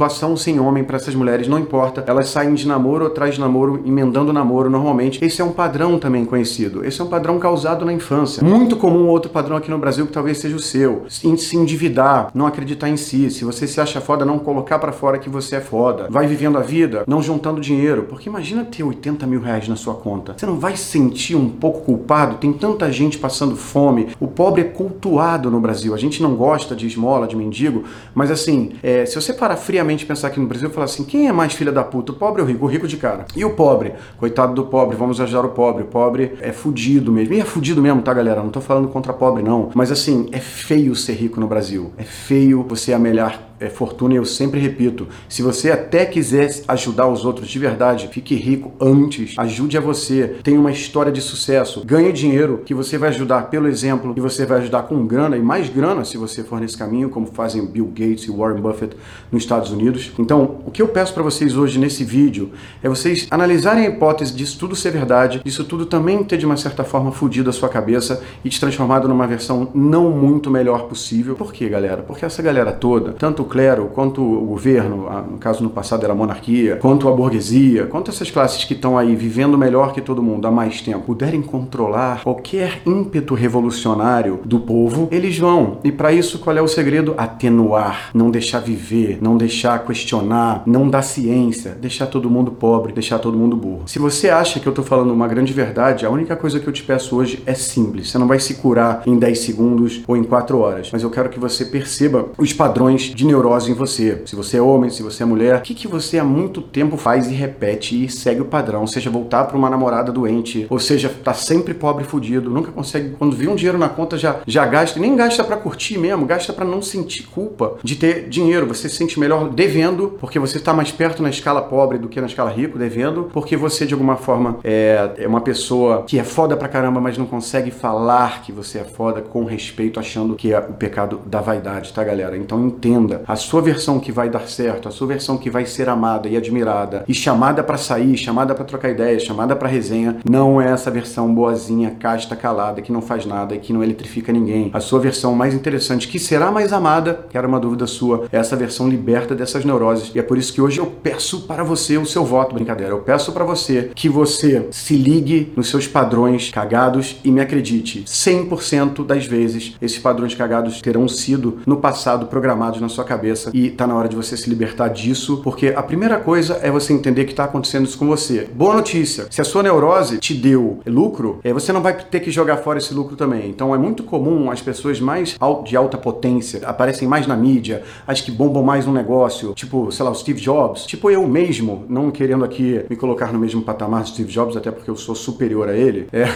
masturbação 0.04 0.36
sem 0.36 0.60
homem 0.60 0.84
para 0.84 0.98
essas 0.98 1.16
mulheres 1.16 1.48
não 1.48 1.58
importa. 1.58 2.04
Elas 2.06 2.30
saem 2.30 2.54
de 2.54 2.68
namoro 2.68 3.06
atrás 3.06 3.36
de 3.36 3.40
namoro, 3.40 3.82
emendando 3.86 4.34
namoro 4.34 4.70
normalmente. 4.70 5.24
Esse 5.24 5.42
é 5.42 5.46
um 5.46 5.52
padrão 5.52 5.98
também 5.98 6.26
conhecido. 6.26 6.86
Esse 6.86 7.00
é 7.00 7.04
um 7.04 7.08
padrão 7.08 7.40
causado 7.40 7.86
na 7.86 7.94
infância. 7.94 8.44
Muito 8.44 8.76
comum 8.76 9.08
outro 9.08 9.32
padrão 9.32 9.56
aqui 9.56 9.72
no 9.72 9.78
Brasil 9.78 10.06
que 10.06 10.12
talvez 10.12 10.38
seja 10.38 10.56
o 10.56 10.60
seu. 10.60 11.06
Se 11.08 11.56
endividar, 11.56 12.30
não 12.34 12.46
acreditar 12.46 12.90
em 12.90 12.98
si. 12.98 13.30
Se 13.30 13.46
você 13.46 13.68
se 13.68 13.80
acha 13.80 14.02
foda, 14.02 14.26
não 14.26 14.40
colocar 14.40 14.80
para 14.80 14.92
fora 14.92 15.18
que 15.18 15.30
você 15.30 15.56
é 15.56 15.62
foda. 15.62 16.08
Vai 16.10 16.28
vivendo 16.28 16.58
a 16.58 16.62
vida, 16.62 17.04
não 17.08 17.22
juntando 17.22 17.62
dinheiro. 17.62 18.04
Porque 18.04 18.30
imagina 18.30 18.66
ter 18.66 18.84
80 18.84 19.26
mil 19.26 19.42
reais 19.42 19.68
na 19.68 19.76
sua 19.76 19.94
conta. 19.94 20.36
Você 20.38 20.46
não 20.46 20.60
vai 20.60 20.76
se 20.76 20.84
sentir 20.84 21.36
um 21.36 21.50
pouco 21.50 21.82
culpado? 21.82 22.38
Tem 22.38 22.52
tanta 22.52 22.92
gente 22.92 23.18
passando 23.18 23.56
fome. 23.56 24.10
O 24.20 24.28
pobre 24.28 24.62
é 24.62 24.66
cultuado 24.66 25.50
no 25.50 25.60
Brasil. 25.60 25.94
A 25.94 25.98
gente 25.98 26.22
não 26.22 26.36
gosta 26.36 26.76
de 26.76 26.88
esmola, 26.88 27.28
de 27.28 27.36
mendigo, 27.36 27.84
mas 28.14 28.32
assim, 28.32 28.74
é, 28.82 29.06
se 29.06 29.16
você 29.16 29.34
parar 29.34 29.56
friamente 29.56 29.83
pensar 30.06 30.28
aqui 30.28 30.40
no 30.40 30.48
Brasil 30.48 30.70
e 30.70 30.72
falar 30.72 30.86
assim, 30.86 31.04
quem 31.04 31.28
é 31.28 31.32
mais 31.32 31.54
filha 31.54 31.72
da 31.72 31.84
puta, 31.84 32.12
o 32.12 32.16
pobre 32.16 32.42
ou 32.42 32.48
o 32.48 32.52
rico? 32.52 32.66
O 32.66 32.68
rico 32.68 32.88
de 32.88 32.98
cara. 32.98 33.26
E 33.36 33.44
o 33.44 33.52
pobre? 33.52 33.94
Coitado 34.18 34.54
do 34.54 34.66
pobre, 34.66 34.96
vamos 34.96 35.20
ajudar 35.20 35.46
o 35.46 35.50
pobre. 35.50 35.84
O 35.84 35.88
pobre 35.88 36.34
é 36.42 36.52
fudido 36.52 37.12
mesmo. 37.12 37.34
E 37.34 37.40
é 37.40 37.46
fudido 37.46 37.82
mesmo, 37.82 38.02
tá, 38.02 38.14
galera? 38.14 38.42
Não 38.42 38.50
tô 38.50 38.62
falando 38.62 38.88
contra 38.88 39.14
pobre, 39.14 39.44
não. 39.44 39.70
Mas 39.74 39.92
assim, 39.92 40.28
é 40.32 40.40
feio 40.40 40.96
ser 40.96 41.14
rico 41.14 41.40
no 41.40 41.48
Brasil. 41.48 41.92
É 41.98 42.04
feio 42.04 42.66
você 42.68 42.94
amelhar 42.94 43.53
é, 43.64 43.70
fortuna, 43.70 44.14
e 44.14 44.18
eu 44.18 44.26
sempre 44.26 44.60
repito, 44.60 45.08
se 45.30 45.42
você 45.42 45.72
até 45.72 46.06
quiser 46.06 46.50
ajudar 46.68 47.08
os 47.08 47.24
outros 47.24 47.48
de 47.48 47.58
verdade, 47.58 48.10
fique 48.12 48.36
rico 48.36 48.74
antes, 48.80 49.36
ajude 49.38 49.78
a 49.78 49.82
você, 49.82 50.36
tenha 50.44 50.60
uma 50.60 50.72
história 50.72 51.12
de 51.12 51.22
sucesso, 51.22 51.84
ganhe 51.86 52.12
dinheiro 52.12 52.62
que 52.66 52.74
você 52.74 52.98
vai 52.98 53.10
ajudar 53.10 53.50
pelo 53.50 53.68
exemplo, 53.68 54.14
que 54.14 54.20
você 54.20 54.46
vai 54.46 54.60
ajudar 54.60 54.84
com 54.84 55.06
grana 55.08 55.38
e 55.38 55.42
mais 55.42 55.70
grana 55.70 56.04
se 56.04 56.18
você 56.18 56.44
for 56.44 56.60
nesse 56.60 56.78
caminho, 56.78 57.10
como 57.10 57.28
fazem 57.28 57.66
Bill 57.66 57.86
Gates 57.86 58.26
e 58.26 58.32
Warren 58.32 58.60
Buffett 58.60 58.98
nos 59.32 59.44
Estados 59.44 59.72
Unidos. 59.72 60.12
Então, 60.20 60.58
o 60.66 60.72
que 60.72 60.82
eu 60.82 60.90
peço 60.90 61.14
para 61.14 61.24
vocês 61.24 61.56
hoje 61.56 61.80
nesse 61.80 62.04
vídeo 62.04 62.52
é 62.82 62.90
vocês 62.90 63.28
analisarem 63.32 63.86
a 63.86 63.90
hipótese 63.90 64.34
disso 64.34 64.60
tudo 64.60 64.76
ser 64.76 64.92
verdade, 64.92 65.42
disso 65.44 65.64
tudo 65.64 65.86
também 65.86 66.22
ter 66.24 66.38
de 66.38 66.46
uma 66.46 66.58
certa 66.58 66.84
forma 66.84 67.12
fudido 67.12 67.50
a 67.50 67.54
sua 67.54 67.70
cabeça 67.70 68.22
e 68.44 68.50
te 68.50 68.60
transformado 68.60 69.08
numa 69.08 69.26
versão 69.26 69.70
não 69.74 70.12
muito 70.12 70.52
melhor 70.52 70.88
possível. 70.88 71.36
Por 71.36 71.54
quê, 71.54 71.70
galera? 71.70 72.04
Porque 72.04 72.26
essa 72.26 72.42
galera 72.42 72.74
toda, 72.74 73.14
tanto 73.14 73.44
o 73.44 73.53
clero, 73.54 73.92
quanto 73.94 74.22
o 74.22 74.46
governo, 74.46 75.08
no 75.30 75.38
caso 75.38 75.64
no 75.64 75.70
passado 75.70 76.04
era 76.04 76.14
a 76.14 76.16
monarquia, 76.16 76.78
quanto 76.78 77.08
a 77.08 77.12
burguesia, 77.12 77.86
quanto 77.86 78.10
essas 78.10 78.32
classes 78.32 78.66
que 78.66 78.74
estão 78.74 78.98
aí 78.98 79.16
vivendo 79.16 79.58
melhor 79.58 79.94
que 79.94 80.02
todo 80.02 80.24
mundo 80.24 80.48
há 80.48 80.52
mais 80.52 80.82
tempo, 80.82 81.02
puderem 81.06 81.42
controlar 81.42 82.24
qualquer 82.24 82.82
ímpeto 82.86 83.36
revolucionário 83.36 84.40
do 84.44 84.60
povo, 84.60 85.08
eles 85.12 85.38
vão. 85.38 85.78
E 85.84 85.92
para 85.92 86.12
isso, 86.12 86.40
qual 86.40 86.58
é 86.58 86.62
o 86.62 86.68
segredo? 86.68 87.14
Atenuar, 87.16 88.10
não 88.14 88.32
deixar 88.32 88.60
viver, 88.60 89.20
não 89.22 89.38
deixar 89.38 89.86
questionar, 89.86 90.64
não 90.66 90.90
dar 90.90 91.04
ciência, 91.04 91.78
deixar 91.80 92.08
todo 92.08 92.30
mundo 92.30 92.52
pobre, 92.52 92.92
deixar 92.92 93.20
todo 93.20 93.38
mundo 93.38 93.56
burro. 93.56 93.84
Se 93.86 94.00
você 94.00 94.30
acha 94.30 94.60
que 94.60 94.66
eu 94.66 94.74
tô 94.74 94.82
falando 94.82 95.14
uma 95.14 95.28
grande 95.28 95.54
verdade, 95.54 96.06
a 96.06 96.10
única 96.10 96.36
coisa 96.36 96.60
que 96.60 96.68
eu 96.68 96.74
te 96.74 96.82
peço 96.82 97.16
hoje 97.16 97.44
é 97.46 97.54
simples. 97.54 98.10
Você 98.10 98.18
não 98.18 98.28
vai 98.28 98.40
se 98.40 98.56
curar 98.56 99.04
em 99.06 99.18
10 99.18 99.40
segundos 99.40 100.02
ou 100.08 100.18
em 100.18 100.24
4 100.24 100.58
horas, 100.58 100.90
mas 100.92 101.04
eu 101.04 101.10
quero 101.12 101.30
que 101.30 101.40
você 101.40 101.66
perceba 101.66 102.26
os 102.38 102.52
padrões 102.52 103.14
de 103.14 103.26
neurose 103.34 103.72
em 103.72 103.74
você. 103.74 104.22
Se 104.26 104.36
você 104.36 104.58
é 104.58 104.62
homem, 104.62 104.90
se 104.90 105.02
você 105.02 105.24
é 105.24 105.26
mulher, 105.26 105.58
o 105.58 105.62
que, 105.62 105.74
que 105.74 105.88
você 105.88 106.20
há 106.20 106.24
muito 106.24 106.62
tempo 106.62 106.98
faz 106.98 107.28
e 107.28 107.34
repete 107.34 108.06
e 108.06 108.10
segue 108.10 108.42
o 108.42 108.46
padrão? 108.46 108.86
Seja 108.86 109.10
voltar 109.10 109.46
para 109.46 109.58
uma 109.58 109.70
namorada 109.70 110.12
doente, 110.12 110.68
ou 110.70 110.80
seja, 110.80 111.10
tá 111.24 111.34
sempre 111.34 111.74
pobre 111.74 112.04
fudido, 112.04 112.50
nunca 112.50 112.72
consegue, 112.72 113.16
quando 113.18 113.36
vê 113.36 113.48
um 113.48 113.56
dinheiro 113.56 113.78
na 113.78 113.90
conta 113.90 114.18
já, 114.18 114.38
já 114.46 114.66
gasta, 114.66 115.00
nem 115.00 115.16
gasta 115.16 115.44
para 115.44 115.58
curtir 115.58 115.98
mesmo, 115.98 116.26
gasta 116.26 116.54
para 116.54 116.66
não 116.66 116.82
sentir 116.82 117.24
culpa 117.24 117.78
de 117.84 117.96
ter 117.96 118.30
dinheiro. 118.30 118.68
Você 118.68 118.88
se 118.88 118.96
sente 118.96 119.20
melhor 119.20 119.50
devendo, 119.50 120.18
porque 120.20 120.38
você 120.38 120.58
está 120.58 120.74
mais 120.74 120.92
perto 120.92 121.24
na 121.24 121.30
escala 121.30 121.62
pobre 121.62 121.98
do 121.98 122.08
que 122.08 122.22
na 122.22 122.28
escala 122.28 122.52
rico, 122.52 122.78
devendo, 122.78 123.30
porque 123.34 123.58
você 123.58 123.86
de 123.86 123.94
alguma 123.94 124.16
forma 124.16 124.60
é, 124.64 125.12
é 125.18 125.28
uma 125.28 125.42
pessoa 125.42 126.04
que 126.04 126.20
é 126.20 126.24
foda 126.24 126.56
pra 126.56 126.68
caramba, 126.68 127.02
mas 127.02 127.18
não 127.18 127.26
consegue 127.26 127.72
falar 127.72 128.44
que 128.44 128.52
você 128.52 128.80
é 128.80 128.84
foda 128.84 129.22
com 129.22 129.44
respeito, 129.44 130.00
achando 130.00 130.36
que 130.36 130.54
é 130.54 130.60
o 130.60 130.74
pecado 130.74 131.20
da 131.26 131.42
vaidade, 131.42 131.92
tá, 131.92 132.04
galera? 132.04 132.38
Então 132.38 132.66
entenda, 132.66 133.23
a 133.28 133.36
sua 133.36 133.62
versão 133.62 134.00
que 134.00 134.12
vai 134.12 134.30
dar 134.30 134.48
certo, 134.48 134.88
a 134.88 134.92
sua 134.92 135.08
versão 135.08 135.38
que 135.38 135.50
vai 135.50 135.66
ser 135.66 135.90
amada 135.90 136.28
e 136.28 136.38
admirada 136.38 137.04
e 137.08 137.14
chamada 137.14 137.64
para 137.64 137.78
sair, 137.78 138.18
chamada 138.18 138.54
para 138.54 138.66
trocar 138.66 138.90
ideia, 138.90 139.20
chamada 139.20 139.56
para 139.56 139.70
resenha, 139.70 140.18
não 140.30 140.62
é 140.62 140.72
essa 140.72 140.92
versão 140.92 141.34
boazinha, 141.34 141.96
casta, 142.00 142.36
calada, 142.36 142.82
que 142.82 142.92
não 142.92 143.02
faz 143.02 143.26
nada 143.26 143.58
que 143.58 143.74
não 143.74 143.84
eletrifica 143.84 144.32
ninguém. 144.32 144.70
A 144.74 144.80
sua 144.80 145.00
versão 145.00 145.34
mais 145.34 145.54
interessante, 145.54 146.08
que 146.08 146.20
será 146.20 146.52
mais 146.52 146.74
amada, 146.74 147.26
que 147.30 147.38
era 147.38 147.48
uma 147.48 147.60
dúvida 147.60 147.88
sua, 147.88 148.26
é 148.32 148.38
essa 148.38 148.56
versão 148.56 148.90
liberta 148.90 149.34
dessas 149.34 149.66
neuroses. 149.66 150.14
E 150.14 150.20
é 150.20 150.24
por 150.24 150.38
isso 150.38 150.54
que 150.54 150.62
hoje 150.62 150.80
eu 150.80 150.86
peço 150.86 151.42
para 151.42 151.64
você 151.64 151.98
o 151.98 152.06
seu 152.06 152.26
voto, 152.26 152.56
brincadeira. 152.56 152.92
Eu 152.92 153.00
peço 153.00 153.32
para 153.32 153.44
você 153.44 153.92
que 153.96 154.10
você 154.10 154.68
se 154.72 154.96
ligue 154.96 155.52
nos 155.56 155.70
seus 155.70 155.88
padrões 155.88 156.52
cagados 156.52 157.18
e 157.24 157.32
me 157.32 157.42
acredite, 157.42 158.04
100% 158.04 159.06
das 159.06 159.26
vezes 159.26 159.76
esses 159.82 160.00
padrões 160.00 160.36
cagados 160.36 160.82
terão 160.82 161.08
sido 161.08 161.60
no 161.66 161.78
passado 161.78 162.28
programados 162.28 162.82
na 162.82 162.90
sua 162.90 163.04
cabeça 163.04 163.13
e 163.54 163.70
tá 163.70 163.86
na 163.86 163.96
hora 163.96 164.10
de 164.10 164.16
você 164.16 164.36
se 164.36 164.50
libertar 164.50 164.90
disso, 164.90 165.42
porque 165.44 165.74
a 165.76 165.84
primeira 165.84 166.18
coisa 166.18 166.60
é 166.62 166.72
você 166.72 166.94
entender 166.94 167.26
que 167.26 167.34
tá 167.34 167.46
acontecendo 167.46 167.86
isso 167.86 167.98
com 167.98 168.08
você. 168.08 168.48
Boa 168.54 168.74
notícia, 168.74 169.28
se 169.30 169.42
a 169.42 169.44
sua 169.44 169.64
neurose 169.64 170.18
te 170.18 170.34
deu 170.34 170.80
lucro, 170.86 171.40
é, 171.44 171.54
você 171.54 171.72
não 171.72 171.82
vai 171.82 171.94
ter 171.94 172.20
que 172.20 172.32
jogar 172.32 172.58
fora 172.58 172.80
esse 172.80 172.94
lucro 172.94 173.16
também. 173.16 173.50
Então 173.50 173.74
é 173.74 173.78
muito 173.78 174.04
comum 174.04 174.50
as 174.50 174.62
pessoas 174.62 175.00
mais 175.00 175.38
de 175.66 175.76
alta 175.76 175.98
potência 175.98 176.62
aparecem 176.66 177.08
mais 177.08 177.28
na 177.28 177.36
mídia, 177.36 177.84
as 178.06 178.22
que 178.22 178.32
bombam 178.32 178.64
mais 178.64 178.86
no 178.86 178.94
negócio, 178.94 179.54
tipo, 179.54 179.92
sei 179.92 180.06
lá, 180.06 180.12
o 180.12 180.16
Steve 180.16 180.40
Jobs, 180.40 180.86
tipo 180.86 181.10
eu 181.10 181.28
mesmo, 181.28 181.86
não 181.90 182.12
querendo 182.12 182.44
aqui 182.44 182.84
me 182.90 182.96
colocar 182.96 183.32
no 183.32 183.40
mesmo 183.40 183.62
patamar 183.62 184.04
do 184.04 184.10
Steve 184.10 184.32
Jobs, 184.32 184.56
até 184.56 184.72
porque 184.72 184.90
eu 184.90 184.96
sou 184.96 185.16
superior 185.16 185.70
a 185.70 185.74
ele, 185.74 186.08
é 186.12 186.28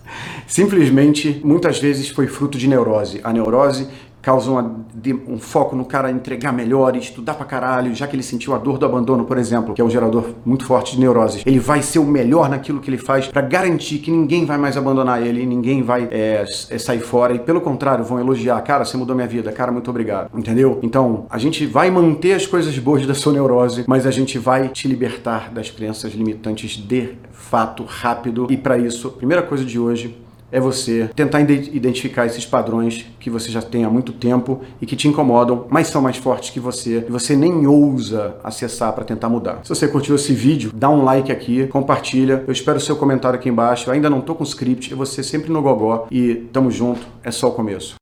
simplesmente 0.46 1.40
muitas 1.44 1.78
vezes 1.78 2.08
foi 2.08 2.26
fruto 2.26 2.58
de 2.58 2.68
neurose. 2.68 3.20
A 3.22 3.32
neurose 3.32 3.88
causa 4.24 4.50
uma, 4.50 4.84
um 5.28 5.38
foco 5.38 5.76
no 5.76 5.84
cara 5.84 6.10
entregar 6.10 6.52
melhor, 6.52 6.96
estudar 6.96 7.34
pra 7.34 7.44
caralho, 7.44 7.94
já 7.94 8.06
que 8.06 8.16
ele 8.16 8.22
sentiu 8.22 8.54
a 8.54 8.58
dor 8.58 8.78
do 8.78 8.86
abandono, 8.86 9.24
por 9.24 9.36
exemplo, 9.36 9.74
que 9.74 9.80
é 9.80 9.84
um 9.84 9.90
gerador 9.90 10.30
muito 10.44 10.64
forte 10.64 10.94
de 10.94 11.00
neuroses. 11.00 11.42
Ele 11.44 11.58
vai 11.58 11.82
ser 11.82 11.98
o 11.98 12.04
melhor 12.04 12.48
naquilo 12.48 12.80
que 12.80 12.88
ele 12.88 12.96
faz 12.96 13.26
para 13.26 13.42
garantir 13.42 13.98
que 13.98 14.10
ninguém 14.10 14.46
vai 14.46 14.56
mais 14.56 14.76
abandonar 14.76 15.22
ele, 15.22 15.44
ninguém 15.44 15.82
vai 15.82 16.08
é, 16.10 16.44
é, 16.70 16.78
sair 16.78 17.00
fora 17.00 17.34
e, 17.34 17.38
pelo 17.38 17.60
contrário, 17.60 18.04
vão 18.04 18.18
elogiar. 18.18 18.60
Cara, 18.62 18.84
você 18.84 18.96
mudou 18.96 19.14
minha 19.14 19.28
vida, 19.28 19.52
cara, 19.52 19.70
muito 19.70 19.90
obrigado. 19.90 20.30
Entendeu? 20.34 20.78
Então, 20.82 21.26
a 21.28 21.38
gente 21.38 21.66
vai 21.66 21.90
manter 21.90 22.32
as 22.32 22.46
coisas 22.46 22.76
boas 22.78 23.06
da 23.06 23.14
sua 23.14 23.32
neurose, 23.32 23.84
mas 23.86 24.06
a 24.06 24.10
gente 24.10 24.38
vai 24.38 24.68
te 24.68 24.88
libertar 24.88 25.52
das 25.52 25.70
crenças 25.70 26.12
limitantes 26.14 26.76
de 26.76 27.10
fato, 27.32 27.84
rápido. 27.84 28.46
E 28.48 28.56
para 28.56 28.78
isso, 28.78 29.10
primeira 29.10 29.42
coisa 29.42 29.64
de 29.64 29.78
hoje, 29.78 30.23
é 30.50 30.60
você 30.60 31.10
tentar 31.14 31.40
identificar 31.40 32.26
esses 32.26 32.46
padrões 32.46 33.06
que 33.18 33.30
você 33.30 33.50
já 33.50 33.62
tem 33.62 33.84
há 33.84 33.90
muito 33.90 34.12
tempo 34.12 34.60
e 34.80 34.86
que 34.86 34.96
te 34.96 35.08
incomodam, 35.08 35.66
mas 35.70 35.88
são 35.88 36.00
mais 36.00 36.16
fortes 36.16 36.50
que 36.50 36.60
você 36.60 37.04
e 37.08 37.10
você 37.10 37.34
nem 37.34 37.66
ousa 37.66 38.36
acessar 38.42 38.92
para 38.92 39.04
tentar 39.04 39.28
mudar. 39.28 39.60
Se 39.62 39.68
você 39.68 39.88
curtiu 39.88 40.14
esse 40.14 40.32
vídeo, 40.32 40.70
dá 40.74 40.88
um 40.88 41.04
like 41.04 41.32
aqui, 41.32 41.66
compartilha. 41.66 42.44
Eu 42.46 42.52
espero 42.52 42.78
o 42.78 42.80
seu 42.80 42.96
comentário 42.96 43.38
aqui 43.38 43.48
embaixo. 43.48 43.88
Eu 43.88 43.94
ainda 43.94 44.10
não 44.10 44.20
tô 44.20 44.34
com 44.34 44.44
script, 44.44 44.90
eu 44.90 44.96
vou 44.96 45.06
ser 45.06 45.22
sempre 45.22 45.52
no 45.52 45.62
gogó 45.62 46.06
e 46.10 46.34
tamo 46.52 46.70
junto, 46.70 47.06
é 47.22 47.30
só 47.30 47.48
o 47.48 47.52
começo. 47.52 47.94